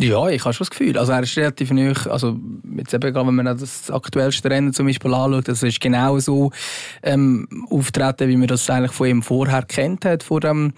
Ja, 0.00 0.28
ich 0.28 0.42
habe 0.44 0.54
schon 0.54 0.64
das 0.64 0.70
Gefühl. 0.70 0.96
Also 0.96 1.12
er 1.12 1.22
ist 1.22 1.36
relativ 1.36 1.70
neu, 1.70 1.92
also 2.08 2.38
jetzt 2.76 2.94
eben, 2.94 3.14
wenn 3.14 3.34
man 3.34 3.46
das 3.46 3.90
aktuellste 3.90 4.48
Rennen 4.48 4.72
zum 4.72 4.86
Beispiel 4.86 5.12
anschaut, 5.12 5.48
das 5.48 5.62
ist 5.62 5.80
genau 5.80 6.18
so 6.18 6.50
ähm, 7.02 7.46
auftreten, 7.68 8.28
wie 8.28 8.36
man 8.36 8.46
das 8.46 8.70
eigentlich 8.70 8.92
von 8.92 9.08
ihm 9.08 9.22
vorher 9.22 9.64
kennt 9.64 10.06
hat, 10.06 10.22
von 10.22 10.40
dem, 10.40 10.72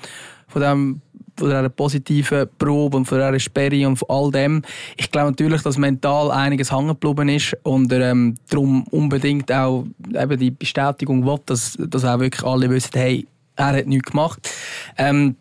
von 0.49 0.63
dem 0.63 1.03
von 1.41 1.49
dieser 1.49 1.69
positiven 1.69 2.49
Probe 2.59 2.99
und 2.99 3.07
von 3.07 3.19
dieser 3.19 3.41
Sperre 3.41 3.87
und 3.87 3.97
von 3.97 4.09
all 4.09 4.31
dem. 4.31 4.63
Ich 4.97 5.11
glaube 5.11 5.31
natürlich, 5.31 5.63
dass 5.63 5.77
mental 5.77 6.31
einiges 6.31 6.71
hängen 6.71 6.89
geblieben 6.89 7.29
ist 7.29 7.57
und 7.65 7.91
er 7.93 8.11
ähm, 8.11 8.37
darum 8.49 8.85
unbedingt 8.85 9.51
auch 9.51 9.87
eben 10.15 10.39
die 10.39 10.51
Bestätigung 10.51 11.27
will, 11.27 11.41
dass, 11.47 11.77
dass 11.79 12.05
auch 12.05 12.21
wirklich 12.21 12.45
alle 12.45 12.71
wissen, 12.71 12.93
hey, 12.95 13.27
er 13.57 13.67
hat 13.67 13.87
nichts 13.87 14.11
gemacht. 14.11 14.49
Ähm, 14.97 15.37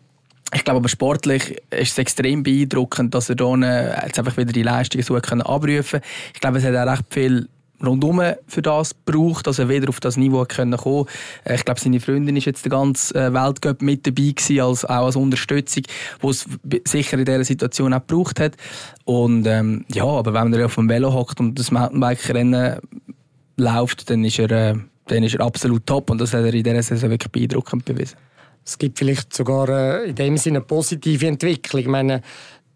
ich 0.52 0.64
glaube 0.64 0.78
aber 0.78 0.88
sportlich 0.88 1.56
ist 1.70 1.92
es 1.92 1.98
extrem 1.98 2.42
beeindruckend, 2.42 3.14
dass 3.14 3.30
er 3.30 3.36
hier 3.36 4.02
jetzt 4.04 4.18
einfach 4.18 4.36
wieder 4.36 4.52
die 4.52 4.64
Leistungen 4.64 5.04
so 5.04 5.16
abrufen 5.16 6.00
kann. 6.00 6.00
Ich 6.34 6.40
glaube, 6.40 6.58
es 6.58 6.64
hat 6.64 6.74
auch 6.74 6.92
recht 6.92 7.04
viel 7.10 7.48
rundum 7.84 8.20
für 8.46 8.62
das 8.62 8.94
braucht, 8.94 9.46
dass 9.46 9.58
er 9.58 9.68
wieder 9.68 9.88
auf 9.88 10.00
das 10.00 10.16
Niveau 10.16 10.44
kommen 10.44 10.76
konnte. 10.76 11.12
Äh, 11.44 11.54
ich 11.56 11.64
glaube, 11.64 11.80
seine 11.80 12.00
Freundin 12.00 12.36
ist 12.36 12.44
jetzt 12.44 12.64
der 12.64 12.70
ganze 12.70 13.14
äh, 13.14 13.32
Weltcup 13.32 13.82
mit 13.82 14.06
dabei 14.06 14.32
gewesen, 14.34 14.60
als, 14.60 14.84
auch 14.84 15.06
als 15.06 15.16
Unterstützung, 15.16 15.84
wo 16.20 16.30
es 16.30 16.46
sicher 16.86 17.18
in 17.18 17.24
dieser 17.24 17.44
Situation 17.44 17.92
auch 17.94 18.06
gebraucht 18.06 18.40
hat. 18.40 18.56
Und 19.04 19.46
ähm, 19.46 19.84
ja, 19.92 20.04
aber 20.04 20.32
wenn 20.34 20.52
er 20.52 20.66
auf 20.66 20.74
dem 20.74 20.88
Velo 20.88 21.12
hockt 21.12 21.40
und 21.40 21.58
das 21.58 21.70
Mountainbike-Rennen 21.70 22.80
läuft, 23.56 24.10
dann 24.10 24.24
ist 24.24 24.38
er, 24.38 24.50
äh, 24.50 24.74
dann 25.06 25.22
ist 25.22 25.34
er 25.34 25.40
absolut 25.40 25.86
top 25.86 26.10
und 26.10 26.20
das 26.20 26.32
hat 26.34 26.44
er 26.44 26.54
in 26.54 26.62
dieser 26.62 26.82
Saison 26.82 27.10
wirklich 27.10 27.32
beeindruckend 27.32 27.84
bewiesen. 27.84 28.16
Es 28.64 28.78
gibt 28.78 28.98
vielleicht 28.98 29.34
sogar 29.34 29.68
äh, 29.68 30.10
in 30.10 30.14
dem 30.14 30.36
Sinne 30.36 30.58
eine 30.58 30.66
positive 30.66 31.26
Entwicklung. 31.26 31.80
Ich 31.80 31.88
meine, 31.88 32.22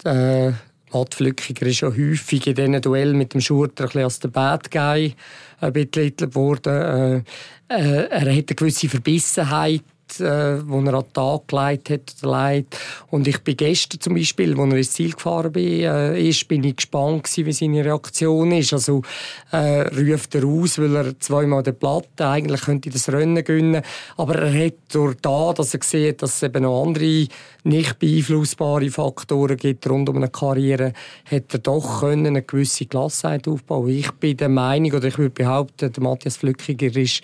äh 0.04 0.52
Matt 0.94 1.14
Flückiger 1.14 1.66
ist 1.66 1.80
ja 1.80 1.88
häufig 1.88 2.46
in 2.46 2.54
diesen 2.54 2.80
Duell 2.80 3.14
mit 3.14 3.35
dem 3.35 3.40
Schurter 3.40 3.88
ein 3.92 4.04
als 4.04 4.20
der 4.20 4.28
Bad 4.28 4.70
Guy 4.70 5.14
äh, 5.61 5.70
betitelt 5.70 6.35
worden. 6.35 7.24
Äh, 7.68 7.76
äh, 7.76 8.07
er 8.09 8.20
hat 8.20 8.26
eine 8.26 8.42
gewisse 8.42 8.88
Verbissenheit 8.88 9.83
äh, 10.20 10.60
wo 10.66 10.80
er 10.80 10.94
an 10.94 11.04
den 11.04 11.12
Tag 11.12 11.48
gelegt 11.48 11.90
hat 11.90 12.14
oder 12.22 12.30
leitet. 12.30 12.78
Und 13.10 13.26
ich 13.28 13.38
bin 13.40 13.56
gestern 13.56 14.00
zum 14.00 14.14
Beispiel, 14.14 14.58
als 14.58 14.72
er 14.72 14.76
ins 14.76 14.92
Ziel 14.92 15.12
gefahren 15.12 15.52
bin, 15.52 15.80
äh, 15.80 16.28
ist, 16.28 16.46
bin 16.48 16.64
ich 16.64 16.76
gespannt 16.76 17.24
gewesen, 17.24 17.46
wie 17.46 17.52
seine 17.52 17.84
Reaktion 17.84 18.52
ist. 18.52 18.72
Also 18.72 19.02
äh, 19.50 19.82
ruft 19.82 20.34
er 20.34 20.44
aus, 20.44 20.78
weil 20.78 20.96
er 20.96 21.20
zweimal 21.20 21.62
den 21.62 21.78
Platte 21.78 22.28
eigentlich 22.28 22.62
könnte 22.62 22.90
das 22.90 23.08
Rennen 23.08 23.42
gewinnen, 23.42 23.82
aber 24.16 24.36
er 24.36 24.66
hat 24.66 24.74
durch 24.92 25.16
da, 25.20 25.52
dass 25.52 25.74
er 25.74 25.80
sieht, 25.82 26.22
dass 26.22 26.36
es 26.36 26.42
eben 26.42 26.62
noch 26.62 26.84
andere 26.84 27.26
nicht 27.64 27.98
beeinflussbare 27.98 28.90
Faktoren 28.90 29.56
gibt 29.56 29.88
rund 29.88 30.08
um 30.08 30.16
eine 30.16 30.28
Karriere, 30.28 30.92
hat 31.30 31.52
er 31.52 31.58
doch 31.58 32.00
können 32.00 32.26
eine 32.26 32.42
gewisse 32.42 32.86
Gelassenheit 32.86 33.48
aufbauen. 33.48 33.88
Ich 33.88 34.10
bin 34.12 34.36
der 34.36 34.48
Meinung, 34.48 34.92
oder 34.92 35.08
ich 35.08 35.18
würde 35.18 35.30
behaupten, 35.30 35.92
der 35.92 36.02
Matthias 36.02 36.36
Flückiger 36.36 36.94
ist 36.96 37.22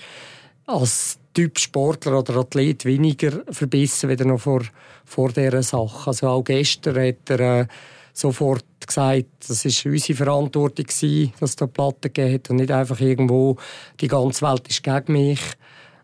als 0.67 1.20
Typ 1.33 1.59
Sportler 1.59 2.19
oder 2.19 2.37
Athlet 2.37 2.85
weniger 2.85 3.43
verbissen 3.51 4.11
wieder 4.11 4.25
noch 4.25 4.41
vor, 4.41 4.63
vor 5.05 5.31
dieser 5.31 5.63
Sache. 5.63 6.09
Also 6.09 6.29
auch 6.29 6.43
gestern 6.43 6.97
hat 6.97 7.31
er 7.31 7.61
äh, 7.61 7.67
sofort 8.13 8.65
gesagt, 8.85 9.27
das 9.47 9.65
ist 9.65 9.87
unsere 9.87 10.17
Verantwortung 10.17 10.87
gewesen, 10.87 11.33
dass 11.39 11.51
es 11.51 11.57
da 11.57 11.67
Platten 11.67 12.13
gegeben 12.13 12.35
hat 12.35 12.51
und 12.51 12.57
nicht 12.57 12.71
einfach 12.71 13.01
irgendwo, 13.01 13.57
die 14.01 14.09
ganze 14.09 14.47
Welt 14.47 14.69
ist 14.69 14.83
gegen 14.83 15.13
mich. 15.13 15.41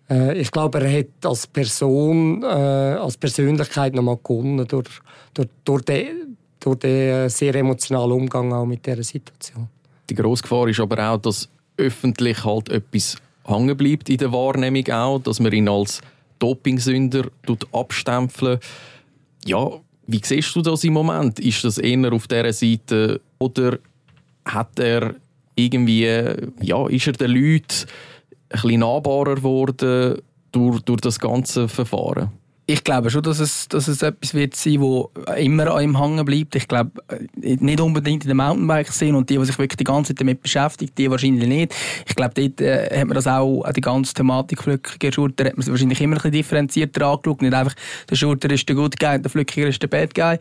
Äh, 0.09 0.39
ich 0.39 0.51
glaube, 0.51 0.81
er 0.81 0.99
hat 1.01 1.25
als 1.25 1.47
Person, 1.47 2.43
äh, 2.43 2.47
als 2.47 3.17
Persönlichkeit 3.17 3.95
nochmal 3.95 4.19
gewonnen 4.23 4.67
durch, 4.67 4.89
durch, 5.35 5.49
durch 5.65 5.83
den, 5.83 6.37
durch 6.61 6.79
den 6.79 7.29
sehr 7.29 7.55
emotionalen 7.55 8.13
Umgang 8.13 8.53
auch 8.53 8.67
mit 8.67 8.87
dieser 8.87 9.03
Situation. 9.03 9.69
Die 10.09 10.15
grosse 10.15 10.43
Gefahr 10.43 10.69
ist 10.69 10.81
aber 10.81 11.11
auch, 11.11 11.19
dass 11.19 11.49
öffentlich 11.77 12.45
halt 12.45 12.69
etwas 12.69 13.17
hängen 13.47 13.77
bleibt 13.77 14.09
in 14.09 14.19
der 14.19 14.33
Wahrnehmung 14.33 14.89
auch, 14.91 15.19
dass 15.21 15.41
man 15.41 15.53
ihn 15.53 15.69
als 15.69 16.01
Dopingsünder 16.39 17.27
abstempeln. 17.73 18.59
Ja, 19.45 19.71
wie 20.07 20.21
siehst 20.23 20.55
du 20.55 20.63
das 20.63 20.85
im 20.85 20.93
Moment? 20.93 21.41
Ist 21.41 21.65
das 21.65 21.79
eher 21.79 22.13
auf 22.13 22.29
dieser 22.29 22.53
Seite 22.53 23.21
oder 23.39 23.79
hat 24.45 24.79
er 24.79 25.15
irgendwie, 25.55 26.05
ja, 26.61 26.89
ist 26.89 27.07
er 27.07 27.13
den 27.15 27.31
Leuten 27.31 27.87
ein 28.51 28.61
bisschen 28.61 28.81
nahbarer 28.81 29.37
geworden 29.37 30.21
durch, 30.53 30.81
durch 30.81 31.01
das 31.01 31.19
ganze 31.19 31.69
Verfahren? 31.69 32.31
Ich 32.69 32.83
glaube 32.83 33.11
schon, 33.11 33.23
dass 33.23 33.39
es, 33.39 33.69
dass 33.69 33.87
es 33.87 34.03
etwas 34.03 34.35
wird 34.35 34.57
sein, 34.57 34.81
wo 34.81 35.13
immer 35.37 35.73
an 35.73 35.85
ihm 35.85 36.01
hängen 36.01 36.25
bleibt. 36.25 36.57
Ich 36.57 36.67
glaube, 36.67 36.91
äh, 37.09 37.57
nicht 37.61 37.81
unbedingt 37.81 38.25
in 38.25 38.29
den 38.29 38.37
Mountainbike 38.37 38.91
sind 38.91 39.15
und 39.15 39.31
die, 39.31 39.39
die 39.39 39.45
sich 39.45 39.57
wirklich 39.57 39.77
die 39.77 39.85
ganze 39.85 40.13
Zeit 40.13 40.21
damit 40.21 40.43
beschäftigen, 40.43 40.91
die 40.99 41.09
wahrscheinlich 41.09 41.47
nicht. 41.47 41.75
Ich 42.09 42.17
glaube, 42.17 42.35
dort 42.35 42.61
äh, 42.61 42.99
hat 42.99 43.07
man 43.07 43.15
das 43.15 43.29
auch, 43.29 43.65
die 43.71 43.81
ganze 43.81 44.15
Thematik 44.15 44.65
Flückiger 44.65 45.13
Schurter, 45.13 45.45
hat 45.45 45.57
man 45.57 45.65
wahrscheinlich 45.65 46.01
immer 46.01 46.17
ein 46.17 46.17
bisschen 46.17 46.33
differenzierter 46.33 47.07
angeschaut. 47.07 47.41
Nicht 47.41 47.55
einfach, 47.55 47.75
der 48.11 48.17
Schurter 48.17 48.51
ist 48.51 48.69
der 48.69 48.75
Good 48.75 48.99
Guy, 48.99 49.23
der 49.23 49.31
Flückiger 49.31 49.69
ist 49.69 49.81
der 49.81 49.89
Bad 49.89 50.13
Guy. 50.17 50.37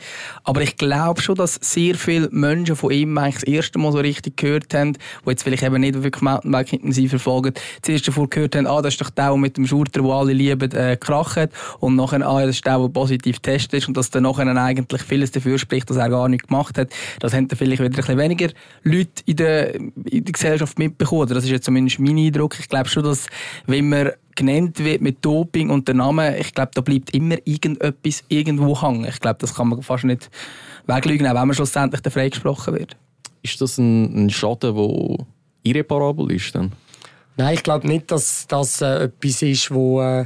Aber 0.46 0.62
ich 0.62 0.78
glaube 0.78 1.22
schon, 1.22 1.36
dass 1.36 1.60
sehr 1.62 1.94
viele 1.94 2.30
Menschen 2.32 2.76
von 2.76 2.90
ihm 2.90 3.16
eigentlich 3.20 3.36
das 3.36 3.44
erste 3.44 3.78
Mal 3.78 3.92
so 3.92 4.00
richtig 4.00 4.38
gehört 4.38 4.74
haben, 4.74 4.94
die 4.94 5.30
jetzt 5.30 5.44
vielleicht 5.44 5.62
eben 5.62 5.80
nicht 5.80 6.02
wirklich 6.02 6.24
Mountainbike 6.24 6.74
intensiv 6.74 7.12
verfolgen, 7.12 7.54
zuerst 7.84 8.08
davor 8.08 8.28
gehört 8.32 8.56
haben, 8.56 8.66
ah, 8.66 8.82
das 8.82 8.96
ist 8.96 9.02
doch 9.02 9.12
der 9.12 9.38
mit 9.38 9.58
dem 9.58 9.68
Schurter, 9.68 10.02
den 10.02 10.10
alle 10.10 10.34
lieben, 10.34 10.72
äh, 10.72 10.98
krachet. 10.98 11.52
Und 11.80 11.96
nachher 11.96 12.15
nachher, 12.20 12.44
ah, 12.44 12.46
das 12.46 12.56
ist 12.56 12.66
der, 12.66 12.80
der 12.80 12.90
positiv 12.90 13.38
getestet 13.38 13.74
ist 13.74 13.88
und 13.88 13.98
dass 13.98 14.10
dann 14.10 14.24
nachher 14.24 14.48
eigentlich 14.48 15.02
vieles 15.02 15.32
dafür 15.32 15.58
spricht, 15.58 15.90
dass 15.90 15.98
er 15.98 16.10
gar 16.10 16.28
nichts 16.30 16.48
gemacht 16.48 16.78
hat. 16.78 16.90
Das 17.20 17.34
haben 17.34 17.48
dann 17.48 17.58
vielleicht 17.58 17.82
wieder 17.82 17.94
ein 17.94 17.96
bisschen 17.96 18.18
weniger 18.18 18.50
Leute 18.84 19.24
in 19.26 19.36
der, 19.36 19.76
in 19.76 20.24
der 20.24 20.32
Gesellschaft 20.32 20.80
mitbekommen. 20.80 21.28
Das 21.28 21.44
ist 21.44 21.50
jetzt 21.50 21.66
zumindest 21.66 22.00
mein 22.00 22.18
Eindruck. 22.18 22.58
Ich 22.60 22.70
glaube 22.70 22.90
schon, 22.90 23.04
dass 23.04 23.28
wenn 23.66 23.90
man 23.90 24.12
genannt 24.36 24.84
wird 24.84 25.02
mit 25.02 25.24
Doping 25.24 25.70
und 25.70 25.88
der 25.88 25.96
Name, 25.96 26.38
ich 26.38 26.54
glaube, 26.54 26.72
da 26.74 26.82
bleibt 26.82 27.12
immer 27.12 27.38
irgendetwas 27.46 28.24
irgendwo 28.28 28.82
hängen. 28.82 29.06
Ich 29.06 29.20
glaube, 29.20 29.38
das 29.40 29.56
kann 29.56 29.70
man 29.70 29.82
fast 29.82 30.04
nicht 30.04 30.30
weglügen, 30.86 31.28
auch 31.28 31.36
wenn 31.36 31.48
man 31.48 31.54
schlussendlich 31.54 32.02
freigesprochen 32.14 32.76
wird. 32.76 32.98
Ist 33.42 33.62
das 33.62 33.78
ein, 33.78 34.26
ein 34.26 34.30
Schaden, 34.30 34.76
der 34.76 35.26
irreparabel 35.64 36.32
ist? 36.32 36.54
Dann? 36.54 36.72
Nein, 37.38 37.56
ich 37.56 37.64
glaube 37.64 37.88
nicht, 37.88 38.12
dass 38.12 38.48
das 38.48 38.82
äh, 38.82 39.06
etwas 39.06 39.42
ist, 39.42 39.72
wo 39.72 40.02
äh, 40.02 40.26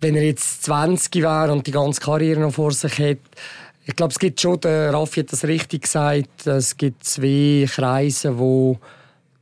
wenn 0.00 0.14
er 0.14 0.24
jetzt 0.24 0.64
20 0.64 1.14
wäre 1.16 1.52
und 1.52 1.66
die 1.66 1.72
ganze 1.72 2.00
Karriere 2.00 2.40
noch 2.40 2.54
vor 2.54 2.72
sich 2.72 2.98
hat, 2.98 3.18
ich 3.84 3.96
glaube, 3.96 4.12
es 4.12 4.18
gibt 4.18 4.38
schon, 4.40 4.60
der 4.60 4.92
Raffi 4.92 5.20
hat 5.20 5.32
das 5.32 5.44
richtig 5.44 5.82
gesagt, 5.82 6.46
es 6.46 6.76
gibt 6.76 7.04
zwei 7.04 7.66
Kreise, 7.66 8.32
die 8.38 8.78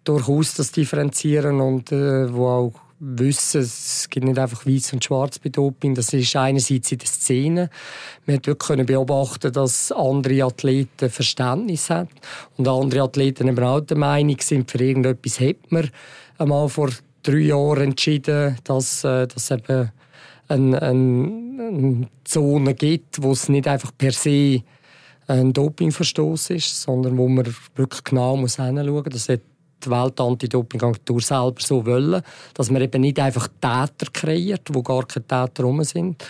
durchaus 0.04 0.54
das 0.54 0.70
differenzieren 0.70 1.60
und 1.60 1.90
äh, 1.90 2.32
wo 2.32 2.46
auch 2.46 2.72
wissen, 3.00 3.60
es 3.60 4.06
gibt 4.08 4.24
nicht 4.24 4.38
einfach 4.38 4.64
weiß 4.64 4.92
und 4.92 5.04
schwarz 5.04 5.38
bei 5.38 5.50
Doping. 5.50 5.94
Das 5.94 6.12
ist 6.12 6.34
einerseits 6.36 6.92
in 6.92 6.98
der 6.98 7.08
Szene. 7.08 7.70
Wir 8.24 8.40
konnten 8.54 8.86
beobachten, 8.86 9.52
dass 9.52 9.92
andere 9.92 10.44
Athleten 10.44 11.10
Verständnis 11.10 11.90
haben 11.90 12.08
und 12.56 12.68
andere 12.68 13.02
Athleten 13.02 13.48
eben 13.48 13.64
auch 13.64 13.80
der 13.80 13.98
Meinung 13.98 14.36
sind, 14.40 14.70
für 14.70 14.78
irgendetwas 14.78 15.40
hat 15.40 15.56
man 15.70 15.90
einmal 16.38 16.68
vor 16.68 16.90
drei 17.22 17.38
Jahren 17.38 17.82
entschieden, 17.82 18.56
dass, 18.64 19.04
äh, 19.04 19.26
dass 19.26 19.50
eben 19.50 19.90
eine, 20.48 20.82
eine, 20.82 22.08
Zone 22.24 22.74
gibt, 22.74 23.22
wo 23.22 23.32
es 23.32 23.48
nicht 23.48 23.68
einfach 23.68 23.92
per 23.96 24.12
se 24.12 24.62
ein 25.28 25.52
Dopingverstoß 25.52 26.50
ist, 26.50 26.82
sondern 26.82 27.18
wo 27.18 27.28
man 27.28 27.46
wirklich 27.74 28.04
genau 28.04 28.36
muss 28.36 28.56
hinschauen 28.56 28.92
muss. 28.92 29.04
Das 29.10 29.28
hat 29.28 29.40
die 29.84 29.90
Welt-Anti-Doping-Agentur 29.90 31.20
selber 31.20 31.60
so 31.60 31.84
wollen, 31.84 32.22
dass 32.54 32.70
man 32.70 32.82
eben 32.82 33.00
nicht 33.00 33.18
einfach 33.18 33.48
Täter 33.48 34.10
kreiert, 34.12 34.62
wo 34.72 34.82
gar 34.82 35.06
keine 35.06 35.26
Täter 35.26 35.64
rum 35.64 35.82
sind. 35.84 36.24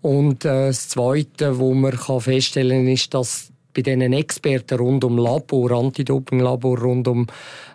Und 0.00 0.44
äh, 0.44 0.68
das 0.68 0.88
Zweite, 0.88 1.58
wo 1.58 1.72
man 1.74 1.92
kann 1.92 2.20
feststellen 2.20 2.84
kann, 2.84 2.92
ist, 2.92 3.14
dass 3.14 3.52
bei 3.74 3.82
diesen 3.82 4.12
Experten 4.12 4.78
rund 4.78 5.04
um 5.04 5.16
Labor, 5.16 5.70
Anti-Doping-Labor, 5.72 6.78
rund 6.78 7.08
um 7.08 7.26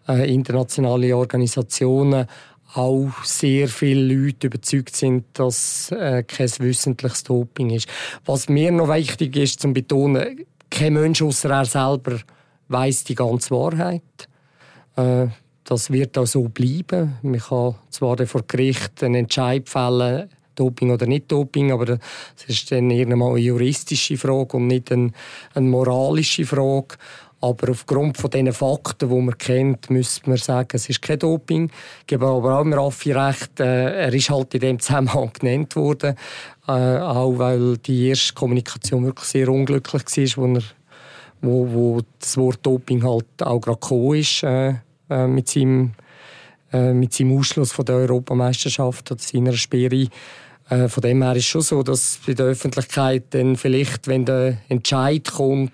äh, 0.08 0.32
internationale 0.32 1.16
Organisationen 1.16 2.28
auch 2.78 3.24
sehr 3.24 3.68
viele 3.68 4.14
Leute 4.14 4.48
überzeugt 4.48 4.96
sind, 4.96 5.26
dass 5.34 5.92
äh, 5.92 6.24
kein 6.24 6.50
wissentliches 6.60 7.24
Doping 7.24 7.72
ist. 7.72 7.88
Was 8.26 8.50
mir 8.50 8.72
noch 8.72 8.90
wichtig 8.90 9.36
ist 9.36 9.60
zu 9.60 9.74
betonen, 9.74 10.46
kein 10.70 10.94
Mensch 10.94 11.22
außer 11.22 11.50
er 11.50 11.66
selber 11.66 12.20
weiß 12.68 13.06
die 13.06 13.16
ganze 13.16 13.52
Wahrheit. 13.52 14.02
Äh, 14.96 15.28
das 15.64 15.92
wird 15.92 16.18
auch 16.18 16.28
so 16.28 16.44
bleiben. 16.44 17.18
Man 17.22 17.40
kann 17.40 17.76
zwar 17.90 18.26
vor 18.26 18.44
Gericht 18.48 19.04
einen 19.04 19.16
Entscheid 19.16 19.68
fällen, 19.68 20.30
Doping 20.56 20.92
oder 20.92 21.06
nicht 21.06 21.32
Doping, 21.32 21.72
aber 21.72 21.86
das 21.86 22.00
ist 22.48 22.72
dann 22.72 22.90
irgendwann 22.90 23.32
eine 23.32 23.40
juristische 23.40 24.18
Frage 24.18 24.58
und 24.58 24.68
nicht 24.68 24.92
eine, 24.92 25.12
eine 25.54 25.68
moralische 25.68 26.46
Frage. 26.46 26.96
Aber 27.40 27.70
aufgrund 27.70 28.18
von 28.18 28.32
diesen 28.32 28.52
Fakten, 28.52 29.10
die 29.10 29.16
man 29.16 29.38
kennt, 29.38 29.90
müsste 29.92 30.28
man 30.28 30.38
sagen, 30.38 30.70
es 30.74 30.90
ist 30.90 31.02
kein 31.02 31.20
Doping. 31.20 31.70
Ich 32.02 32.08
gebe 32.08 32.26
aber 32.26 32.58
auch 32.58 32.64
dem 32.64 32.74
Raffi 32.74 33.12
recht, 33.12 33.60
äh, 33.60 34.06
er 34.06 34.14
ist 34.14 34.30
halt 34.30 34.56
in 34.56 34.62
dem 34.62 34.80
Zusammenhang 34.80 35.32
genannt 35.40 35.76
worden. 35.76 36.16
Äh, 36.68 36.72
auch 36.72 37.38
weil 37.38 37.78
die 37.78 38.10
erste 38.10 38.34
Kommunikation 38.34 39.06
wirklich 39.06 39.30
sehr 39.30 39.50
unglücklich 39.50 40.38
war, 40.38 40.44
wo, 40.44 40.56
er, 40.56 40.64
wo, 41.42 41.68
wo 41.72 42.02
das 42.20 42.38
Wort 42.38 42.60
Doping 42.64 43.04
halt 43.04 43.26
auch 43.44 43.62
gerade 43.62 43.80
gekommen 43.80 44.16
ist 44.16 44.44
äh, 44.44 44.74
äh 45.10 45.28
mit, 45.28 45.48
seinem, 45.48 45.94
äh, 46.74 46.92
mit 46.92 47.14
seinem 47.14 47.38
Ausschluss 47.38 47.72
von 47.72 47.86
der 47.86 47.98
Europameisterschaft 47.98 49.12
oder 49.12 49.22
seiner 49.22 49.54
Sperre. 49.54 50.08
Äh, 50.70 50.88
von 50.88 51.02
dem 51.02 51.22
her 51.22 51.36
ist 51.36 51.44
es 51.44 51.46
schon 51.46 51.62
so, 51.62 51.84
dass 51.84 52.20
bei 52.26 52.34
der 52.34 52.48
Öffentlichkeit 52.48 53.26
dann 53.32 53.56
vielleicht, 53.56 54.08
wenn 54.08 54.26
der 54.26 54.58
Entscheid 54.70 55.32
kommt, 55.32 55.72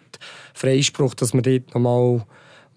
Freispruch, 0.53 1.15
dass 1.15 1.33
man 1.33 1.43
dort 1.43 1.73
nochmal 1.73 2.25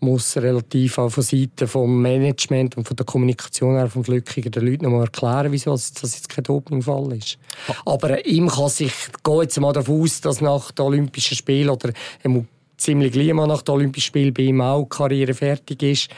muss 0.01 0.37
relativ 0.37 0.99
auch 0.99 1.09
von 1.09 1.23
Seiten 1.23 1.67
vom 1.67 2.03
Management 2.03 2.77
und 2.77 2.87
von 2.87 2.97
der 2.97 3.07
Kommunikation 3.07 3.77
her 3.77 3.89
vom 3.89 4.05
Flückiger 4.05 4.51
den 4.51 4.67
Leuten 4.67 4.85
nochmal 4.85 5.05
erklären, 5.05 5.53
wieso 5.53 5.73
das 5.73 5.95
jetzt 6.03 6.29
kein 6.29 6.45
Dopingfall 6.45 7.13
ist. 7.15 7.39
Aber 7.85 8.25
ihm 8.27 8.49
kann 8.49 8.69
sich, 8.69 8.89
ich 8.89 9.23
gehe 9.23 9.43
jetzt 9.43 9.59
mal 9.59 9.73
davon 9.73 10.03
aus, 10.03 10.21
dass 10.21 10.41
nach 10.41 10.71
den 10.71 10.85
Olympischen 10.85 11.37
Spielen 11.37 11.71
oder 11.71 11.93
er 12.23 12.31
muss 12.31 12.45
ziemlich 12.77 13.13
gleich 13.13 13.33
mal 13.33 13.47
nach 13.47 13.63
den 13.63 13.75
Olympischen 13.75 14.09
Spielen 14.09 14.35
bei 14.35 14.43
ihm 14.43 14.61
auch 14.61 14.85
Karriere 14.85 15.35
fertig 15.35 15.83
ist 15.83 16.11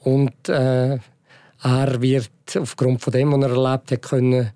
und 0.00 0.48
äh, 0.48 0.98
er 1.64 2.02
wird 2.02 2.30
aufgrund 2.58 3.00
von 3.00 3.12
dem, 3.12 3.32
was 3.32 3.42
er 3.42 3.56
erlebt 3.56 3.92
hat, 3.92 4.02
können 4.02 4.50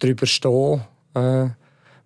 darüber 0.00 0.26
stehen, 0.26 0.80
äh, 1.14 1.48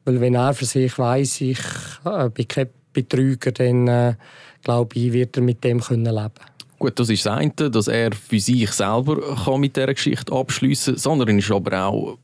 weil 0.04 0.20
wenn 0.20 0.34
er 0.34 0.54
für 0.54 0.66
sich 0.66 0.98
weiß, 0.98 1.40
ich 1.40 1.60
äh, 2.04 2.28
bin 2.28 2.48
kein 2.48 2.68
Betrüger, 2.92 3.52
dann 3.52 3.88
äh, 3.88 4.14
glaube 4.62 4.96
ich, 4.96 5.12
wird 5.12 5.36
er 5.36 5.42
mit 5.42 5.64
dem 5.64 5.80
können 5.80 6.04
leben 6.04 6.32
Gut, 6.78 6.98
das 6.98 7.08
ist 7.08 7.24
das 7.24 7.38
eine, 7.38 7.70
dass 7.70 7.88
er 7.88 8.12
für 8.12 8.40
sich 8.40 8.70
selber 8.72 9.36
kann 9.44 9.60
mit 9.60 9.76
dieser 9.76 9.94
Geschichte 9.94 10.32
abschließen 10.32 10.94
kann, 10.94 11.00
sondern 11.00 11.28
er 11.30 11.38
ist 11.38 11.50
aber 11.50 11.86
auch 11.86 12.18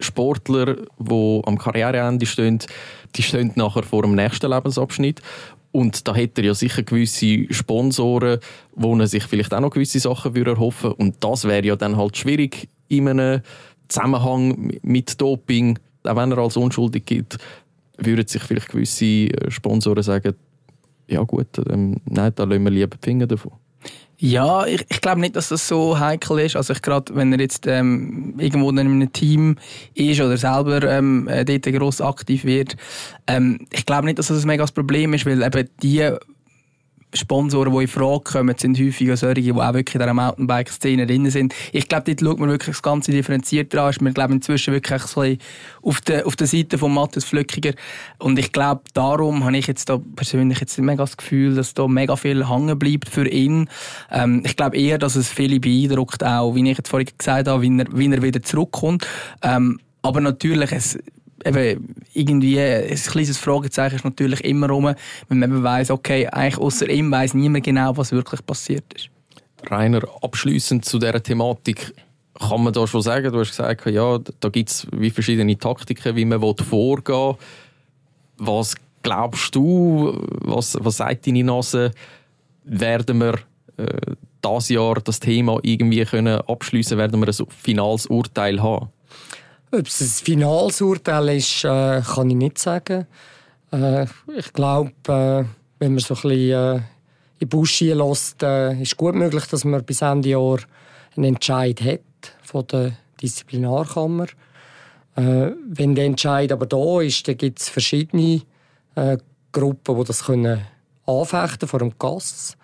Sportler, 0.00 0.76
die 0.98 1.42
am 1.44 1.58
Karriereende 1.58 2.26
stehen, 2.26 2.58
die 3.16 3.22
stehen 3.22 3.52
nachher 3.54 3.82
vor 3.82 4.02
dem 4.02 4.14
nächsten 4.14 4.50
Lebensabschnitt. 4.50 5.22
Und 5.70 6.08
da 6.08 6.14
hätte 6.14 6.40
er 6.40 6.48
ja 6.48 6.54
sicher 6.54 6.82
gewisse 6.82 7.52
Sponsoren, 7.52 8.40
wo 8.74 8.96
er 8.96 9.06
sich 9.06 9.24
vielleicht 9.24 9.52
auch 9.52 9.60
noch 9.60 9.70
gewisse 9.70 10.00
Sachen 10.00 10.34
erhoffen 10.34 10.90
würde. 10.90 10.96
Und 10.96 11.22
das 11.22 11.44
wäre 11.44 11.66
ja 11.66 11.76
dann 11.76 11.96
halt 11.96 12.16
schwierig 12.16 12.68
in 12.88 13.08
einem 13.08 13.42
Zusammenhang 13.88 14.78
mit 14.82 15.20
Doping, 15.20 15.78
auch 16.04 16.16
wenn 16.16 16.32
er 16.32 16.38
als 16.38 16.56
unschuldig 16.56 17.06
gilt, 17.06 17.38
würden 17.96 18.26
sich 18.26 18.42
vielleicht 18.42 18.68
gewisse 18.68 19.04
äh, 19.04 19.50
Sponsoren 19.50 20.02
sagen, 20.02 20.34
ja 21.08 21.22
gut, 21.22 21.48
ähm, 21.70 21.96
nein, 22.04 22.32
da 22.34 22.44
lassen 22.44 22.64
wir 22.64 22.70
lieber 22.70 22.96
die 22.96 23.04
Finger 23.04 23.26
davon. 23.26 23.52
Ja, 24.20 24.66
ich, 24.66 24.84
ich 24.88 25.00
glaube 25.00 25.20
nicht, 25.20 25.36
dass 25.36 25.48
das 25.48 25.68
so 25.68 25.98
heikel 25.98 26.40
ist. 26.40 26.56
Also 26.56 26.74
gerade, 26.82 27.14
wenn 27.14 27.32
er 27.32 27.38
jetzt 27.38 27.68
ähm, 27.68 28.34
irgendwo 28.36 28.68
in 28.70 28.78
einem 28.80 29.12
Team 29.12 29.56
ist 29.94 30.20
oder 30.20 30.36
selber 30.36 30.82
ähm, 30.82 31.28
äh, 31.28 31.44
dort 31.44 31.62
gross 31.62 32.00
aktiv 32.00 32.44
wird, 32.44 32.76
ähm, 33.28 33.60
ich 33.70 33.86
glaube 33.86 34.06
nicht, 34.06 34.18
dass 34.18 34.26
das 34.26 34.42
ein 34.42 34.48
mega 34.48 34.66
Problem 34.66 35.14
ist, 35.14 35.24
weil 35.24 35.40
eben 35.40 35.68
die 35.82 36.10
Sponsoren, 37.14 37.72
die 37.72 37.82
in 37.82 37.88
Frage 37.88 38.24
kommen, 38.24 38.54
sind 38.58 38.78
häufig 38.78 39.16
solche, 39.16 39.40
die 39.40 39.52
auch 39.52 39.74
wirklich 39.74 39.94
in 39.94 40.00
dieser 40.00 40.14
Mountainbike-Szene 40.14 41.06
drin 41.06 41.30
sind. 41.30 41.54
Ich 41.72 41.88
glaube, 41.88 42.04
dort 42.04 42.20
schaut 42.20 42.38
man 42.38 42.50
wirklich 42.50 42.76
das 42.76 42.82
Ganze 42.82 43.12
differenziert 43.12 43.74
an. 43.74 43.94
Wir 44.00 44.12
glauben 44.12 44.34
inzwischen 44.34 44.74
wirklich 44.74 45.02
so 45.02 45.24
auf 45.82 46.00
der, 46.02 46.26
auf 46.26 46.36
der 46.36 46.46
Seite 46.46 46.76
von 46.78 46.92
Matthias 46.92 47.24
Flückiger. 47.24 47.72
Und 48.18 48.38
ich 48.38 48.52
glaube, 48.52 48.82
darum 48.92 49.44
habe 49.44 49.56
ich 49.56 49.66
jetzt 49.66 49.88
da 49.88 49.98
persönlich 50.16 50.60
jetzt 50.60 50.78
mega 50.78 51.02
das 51.02 51.16
Gefühl, 51.16 51.54
dass 51.54 51.74
da 51.74 51.88
mega 51.88 52.16
viel 52.16 52.48
hängen 52.48 52.78
bleibt 52.78 53.08
für 53.08 53.26
ihn. 53.26 53.68
Ähm, 54.10 54.42
ich 54.44 54.56
glaube 54.56 54.76
eher, 54.76 54.98
dass 54.98 55.16
es 55.16 55.28
viele 55.28 55.60
beeindruckt, 55.60 56.22
auch, 56.24 56.54
wie 56.54 56.70
ich 56.70 56.76
jetzt 56.76 56.88
vorhin 56.88 57.08
gesagt 57.16 57.48
habe, 57.48 57.62
wie 57.62 57.78
er, 57.78 57.86
wie 57.92 58.10
er 58.10 58.22
wieder 58.22 58.42
zurückkommt. 58.42 59.06
Ähm, 59.42 59.78
aber 60.02 60.20
natürlich, 60.20 60.72
es, 60.72 60.98
eben 61.44 61.94
irgendwie 62.14 62.60
ein 62.60 62.94
kleines 62.94 63.38
Fragezeichen 63.38 63.96
ist 63.96 64.04
natürlich 64.04 64.44
immer 64.44 64.68
rum, 64.68 64.94
wenn 65.28 65.38
man 65.38 65.50
eben 65.50 65.62
weiss, 65.62 65.90
okay, 65.90 66.26
eigentlich 66.28 66.58
außer 66.58 66.88
ihm 66.88 67.10
weiss 67.10 67.34
niemand 67.34 67.64
genau, 67.64 67.96
was 67.96 68.12
wirklich 68.12 68.44
passiert 68.44 68.84
ist. 68.94 69.08
Rainer, 69.70 70.02
abschließend 70.22 70.84
zu 70.84 70.98
dieser 70.98 71.22
Thematik, 71.22 71.92
kann 72.38 72.62
man 72.62 72.72
da 72.72 72.86
schon 72.86 73.02
sagen, 73.02 73.32
du 73.32 73.40
hast 73.40 73.50
gesagt, 73.50 73.86
ja, 73.86 74.18
da 74.40 74.48
gibt 74.48 74.70
es 74.70 74.86
wie 74.92 75.10
verschiedene 75.10 75.58
Taktiken, 75.58 76.14
wie 76.14 76.24
man 76.24 76.40
vorgehen 76.40 77.16
will. 77.16 77.36
Was 78.36 78.76
glaubst 79.02 79.54
du, 79.54 80.16
was, 80.42 80.76
was 80.80 80.98
sagt 80.98 81.26
deine 81.26 81.42
Nase, 81.42 81.90
werden 82.64 83.18
wir 83.18 83.38
äh, 83.76 84.14
dieses 84.44 84.68
Jahr 84.68 85.00
das 85.02 85.18
Thema 85.18 85.58
irgendwie 85.62 86.04
können 86.04 86.40
abschließen, 86.40 86.96
werden 86.98 87.20
wir 87.20 87.28
ein 87.28 87.46
finales 87.48 88.06
Urteil 88.06 88.62
haben? 88.62 88.90
Ob 89.70 89.86
es 89.86 90.00
ein 90.00 90.24
finales 90.24 90.80
Urteil 90.80 91.36
ist, 91.36 91.62
äh, 91.62 92.00
kann 92.00 92.30
ich 92.30 92.36
nicht 92.36 92.58
sagen. 92.58 93.06
Äh, 93.70 94.06
ich 94.34 94.50
glaube, 94.54 94.92
äh, 95.08 95.44
wenn 95.78 95.92
man 95.92 95.98
so 95.98 96.14
ein 96.14 96.22
bisschen 96.22 96.50
äh, 96.52 96.76
in 96.76 96.82
die 97.42 97.46
Busch 97.46 97.80
lässt, 97.82 98.42
äh, 98.42 98.80
ist 98.80 98.96
gut 98.96 99.14
möglich, 99.14 99.44
dass 99.44 99.66
man 99.66 99.84
bis 99.84 100.00
Ende 100.00 100.30
Jahr 100.30 100.58
einen 101.14 101.34
Entscheid 101.34 101.82
hat 101.82 102.00
von 102.42 102.66
der 102.66 102.92
Disziplinarkammer. 103.20 104.28
Äh, 105.16 105.50
wenn 105.68 105.94
der 105.94 106.06
Entscheid 106.06 106.50
aber 106.50 106.64
da 106.64 107.02
ist, 107.02 107.28
dann 107.28 107.36
gibt 107.36 107.60
es 107.60 107.68
verschiedene 107.68 108.42
Gruppen, 109.52 109.96
die 109.98 110.04
das 110.04 110.24
können 110.24 110.66
anfechten 111.06 111.68
vor 111.68 111.78
dem 111.78 111.92
Gass. 111.98 112.56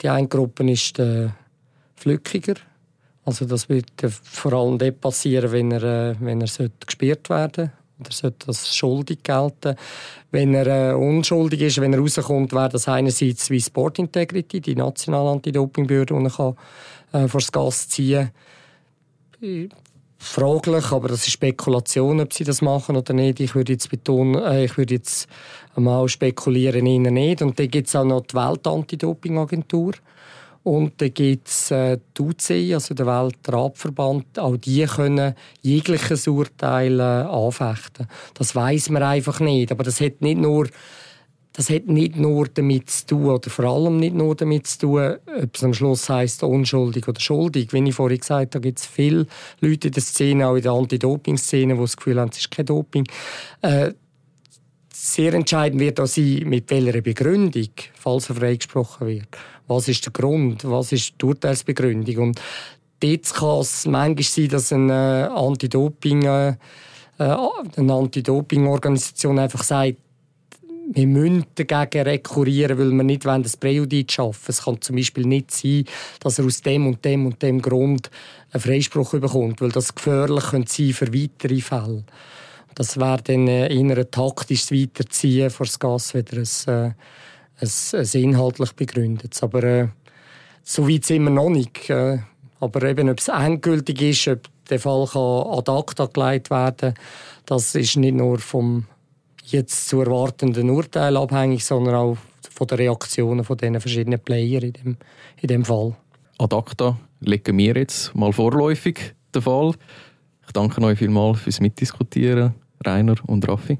Die 0.00 0.08
eine 0.08 0.26
Gruppe 0.26 0.68
ist 0.68 0.98
der 0.98 1.36
Flückiger, 1.94 2.54
also 3.28 3.44
das 3.44 3.68
wird 3.68 3.90
vor 4.22 4.54
allem 4.54 4.78
dort 4.78 5.02
passieren, 5.02 5.52
wenn 5.52 5.70
er, 5.70 5.82
äh, 5.82 6.14
wenn 6.18 6.40
er 6.40 6.48
gesperrt 6.84 7.28
werden 7.28 7.72
oder 8.00 8.10
sollte 8.10 8.46
das 8.46 8.74
schuldig 8.74 9.22
gelten. 9.22 9.76
Wenn 10.30 10.54
er 10.54 10.92
äh, 10.92 10.94
unschuldig 10.94 11.60
ist, 11.60 11.80
wenn 11.80 11.92
er 11.92 11.98
rauskommt, 12.00 12.52
wäre 12.52 12.70
das 12.70 12.88
einerseits 12.88 13.50
wie 13.50 13.60
Sport 13.60 13.98
Integrity, 13.98 14.60
die 14.62 14.76
nationale 14.76 15.30
Anti-Doping-Behörde, 15.30 16.14
die 16.14 16.40
er 17.12 17.24
äh, 17.24 17.28
vor 17.28 17.40
das 17.40 17.52
Gas 17.52 17.88
ziehen 17.88 18.30
kann. 19.40 19.68
Fraglich, 20.20 20.90
aber 20.90 21.08
das 21.08 21.26
ist 21.26 21.32
Spekulation, 21.32 22.20
ob 22.20 22.32
sie 22.32 22.44
das 22.44 22.62
machen 22.62 22.96
oder 22.96 23.12
nicht. 23.12 23.40
Ich 23.40 23.54
würde 23.54 23.72
jetzt 23.72 23.90
betonen, 23.90 24.42
äh, 24.42 24.64
ich 24.64 24.78
würde 24.78 24.94
jetzt 24.94 25.28
mal 25.76 26.08
spekulieren, 26.08 26.86
ihnen 26.86 27.14
nicht. 27.14 27.42
Und 27.42 27.58
dann 27.58 27.68
gibt 27.68 27.88
es 27.88 27.94
auch 27.94 28.04
noch 28.04 28.22
die 28.22 28.34
Welt-Anti-Doping-Agentur. 28.34 29.92
Und 30.62 31.00
dann 31.00 31.14
gibt 31.14 31.48
es 31.48 31.70
äh, 31.70 31.98
die 32.16 32.22
UCI, 32.22 32.74
also 32.74 32.94
der 32.94 33.06
Weltradverband. 33.06 34.38
Auch 34.38 34.56
die 34.56 34.84
können 34.84 35.34
jegliches 35.62 36.26
Urteil 36.26 37.00
äh, 37.00 37.02
anfechten. 37.02 38.06
Das 38.34 38.54
weiß 38.54 38.90
man 38.90 39.02
einfach 39.02 39.40
nicht. 39.40 39.72
Aber 39.72 39.84
das 39.84 40.00
hat 40.00 40.20
nicht 40.20 40.38
nur 40.38 40.68
das 41.58 41.70
hat 41.70 41.88
nicht 41.88 42.14
nur 42.14 42.46
damit 42.46 42.88
zu 42.88 43.06
tun, 43.06 43.26
oder 43.30 43.50
vor 43.50 43.64
allem 43.64 43.96
nicht 43.96 44.14
nur 44.14 44.36
damit 44.36 44.68
zu 44.68 44.78
tun, 44.78 45.16
ob 45.42 45.56
es 45.56 45.64
am 45.64 45.74
Schluss 45.74 46.08
heisst, 46.08 46.44
unschuldig 46.44 47.08
oder 47.08 47.20
schuldig. 47.20 47.72
Wie 47.72 47.82
ich 47.88 47.96
vorhin 47.96 48.20
gesagt 48.20 48.54
habe, 48.54 48.62
gibt 48.62 48.78
es 48.78 48.86
viele 48.86 49.26
Leute 49.60 49.88
in 49.88 49.94
der 49.94 50.02
Szene, 50.04 50.46
auch 50.46 50.54
in 50.54 50.62
der 50.62 50.70
Anti-Doping-Szene, 50.70 51.74
die 51.74 51.80
das 51.80 51.96
Gefühl 51.96 52.20
haben, 52.20 52.28
es 52.30 52.38
ist 52.38 52.52
kein 52.52 52.64
Doping. 52.64 53.08
Äh, 53.62 53.92
sehr 55.00 55.32
entscheidend 55.34 55.80
wird 55.80 56.00
auch 56.00 56.06
sein, 56.06 56.42
mit 56.46 56.70
welcher 56.70 57.00
Begründung, 57.00 57.70
falls 57.94 58.28
er 58.30 58.34
freigesprochen 58.34 59.06
wird. 59.06 59.28
Was 59.68 59.86
ist 59.86 60.04
der 60.04 60.12
Grund? 60.12 60.64
Was 60.64 60.92
ist 60.92 61.14
die 61.20 61.24
Urteilsbegründung? 61.24 62.18
Und 62.18 62.40
dort 63.00 63.34
kann 63.34 63.60
es 63.60 63.86
manchmal 63.86 64.24
sein, 64.24 64.48
dass 64.48 64.72
ein 64.72 64.90
äh, 64.90 64.92
Anti-Doping- 64.92 66.26
äh, 66.26 66.48
äh, 67.18 67.36
eine 67.76 67.92
Anti-Doping-Organisation 67.92 69.38
einfach 69.38 69.62
sagt, 69.62 69.98
wir 70.90 71.06
müssen 71.06 71.44
dagegen 71.54 72.02
rekurrieren, 72.02 72.78
weil 72.78 72.90
wir 72.90 73.04
nicht 73.04 73.24
das 73.24 73.58
Präjudiz 73.58 74.12
schaffen 74.12 74.46
Es 74.48 74.64
kann 74.64 74.80
zum 74.80 74.96
Beispiel 74.96 75.26
nicht 75.26 75.50
sein, 75.50 75.84
dass 76.20 76.38
er 76.38 76.46
aus 76.46 76.62
dem 76.62 76.86
und 76.86 77.04
dem 77.04 77.26
und 77.26 77.42
dem 77.42 77.60
Grund 77.60 78.10
einen 78.52 78.62
Freispruch 78.62 79.10
bekommt, 79.12 79.60
weil 79.60 79.70
das 79.70 79.94
gefährlich 79.94 80.44
könnte 80.44 80.72
sein 80.72 80.92
für 80.94 81.12
weitere 81.12 81.60
Fälle. 81.60 82.04
Das 82.74 82.96
wäre 82.96 83.22
dann 83.22 83.48
eher 83.48 83.98
ein 83.98 84.10
taktisches 84.10 84.70
Weiterziehen 84.70 85.50
vor 85.50 85.66
das 85.66 85.78
Gas 85.78 86.14
wieder 86.14 86.36
ein, 86.36 86.74
äh, 86.74 86.92
ein, 87.60 87.70
ein 87.92 88.22
inhaltlich 88.22 88.72
begründetes. 88.72 89.42
Aber 89.42 89.64
äh, 89.64 89.88
so 90.62 90.88
weit 90.88 91.04
sind 91.04 91.24
wir 91.24 91.30
noch 91.30 91.50
nicht. 91.50 91.90
Äh, 91.90 92.18
aber 92.60 92.82
eben, 92.84 93.08
ob 93.08 93.18
es 93.18 93.28
endgültig 93.28 94.02
ist, 94.02 94.28
ob 94.28 94.40
der 94.70 94.80
Fall 94.80 95.06
kann 95.06 95.58
ad 95.58 95.70
acta 95.70 96.06
gelegt 96.06 96.50
werden 96.50 96.94
das 97.48 97.74
ist 97.74 97.96
nicht 97.96 98.14
nur 98.14 98.38
vom 98.38 98.84
jetzt 99.46 99.88
zu 99.88 100.02
erwartenden 100.02 100.68
Urteil 100.68 101.16
abhängig, 101.16 101.64
sondern 101.64 101.94
auch 101.94 102.18
von 102.50 102.66
den 102.66 102.76
Reaktionen 102.76 103.42
von 103.42 103.56
den 103.56 103.80
verschiedenen 103.80 104.20
Player 104.20 104.62
in 104.62 104.72
dem, 104.74 104.96
in 105.40 105.48
dem 105.48 105.64
Fall. 105.64 105.96
Ad 106.38 106.54
acta 106.54 106.98
legen 107.20 107.56
wir 107.56 107.74
jetzt 107.74 108.14
mal 108.14 108.34
vorläufig 108.34 109.14
den 109.34 109.40
Fall. 109.40 109.72
Ich 110.48 110.52
danke 110.54 110.80
euch 110.82 110.98
vielmals 110.98 111.40
fürs 111.40 111.60
Mitdiskutieren, 111.60 112.54
Rainer 112.82 113.16
und 113.26 113.46
Raffi. 113.46 113.78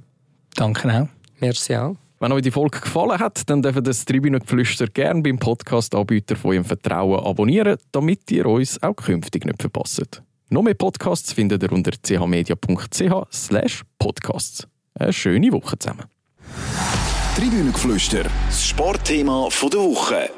Danke 0.55 1.03
auch. 1.03 1.09
Merci 1.41 1.75
auch. 1.75 1.97
Wenn 2.21 2.31
euch 2.33 2.43
die 2.43 2.51
Folge 2.51 2.81
gefallen 2.81 3.19
hat, 3.19 3.49
dann 3.49 3.63
dürft 3.63 3.79
ihr 3.79 3.83
das 3.83 4.05
Tribünengeflüster 4.05 4.87
gerne 4.89 5.23
beim 5.23 5.39
Podcast-Anbieter 5.39 6.37
von 6.37 6.51
eurem 6.51 6.67
Vertrauen 6.67 7.25
abonnieren, 7.25 7.79
damit 7.91 8.31
ihr 8.31 8.45
uns 8.45 8.83
auch 8.83 8.97
künftig 8.97 9.47
nicht 9.47 9.63
verpasst. 9.63 10.23
Noch 10.51 10.63
mehr 10.63 10.75
Podcasts 10.75 11.33
findet 11.33 11.63
ihr 11.63 11.73
unter 11.73 11.93
chmedia.ch 11.93 13.83
podcasts. 13.99 14.69
Eine 14.93 15.13
schöne 15.15 15.51
Woche 15.53 15.79
zusammen. 15.79 16.05
Tribünengeflüster, 17.35 18.25
das 18.47 18.67
Sportthema 18.67 19.49
der 19.49 19.81
Woche. 19.81 20.29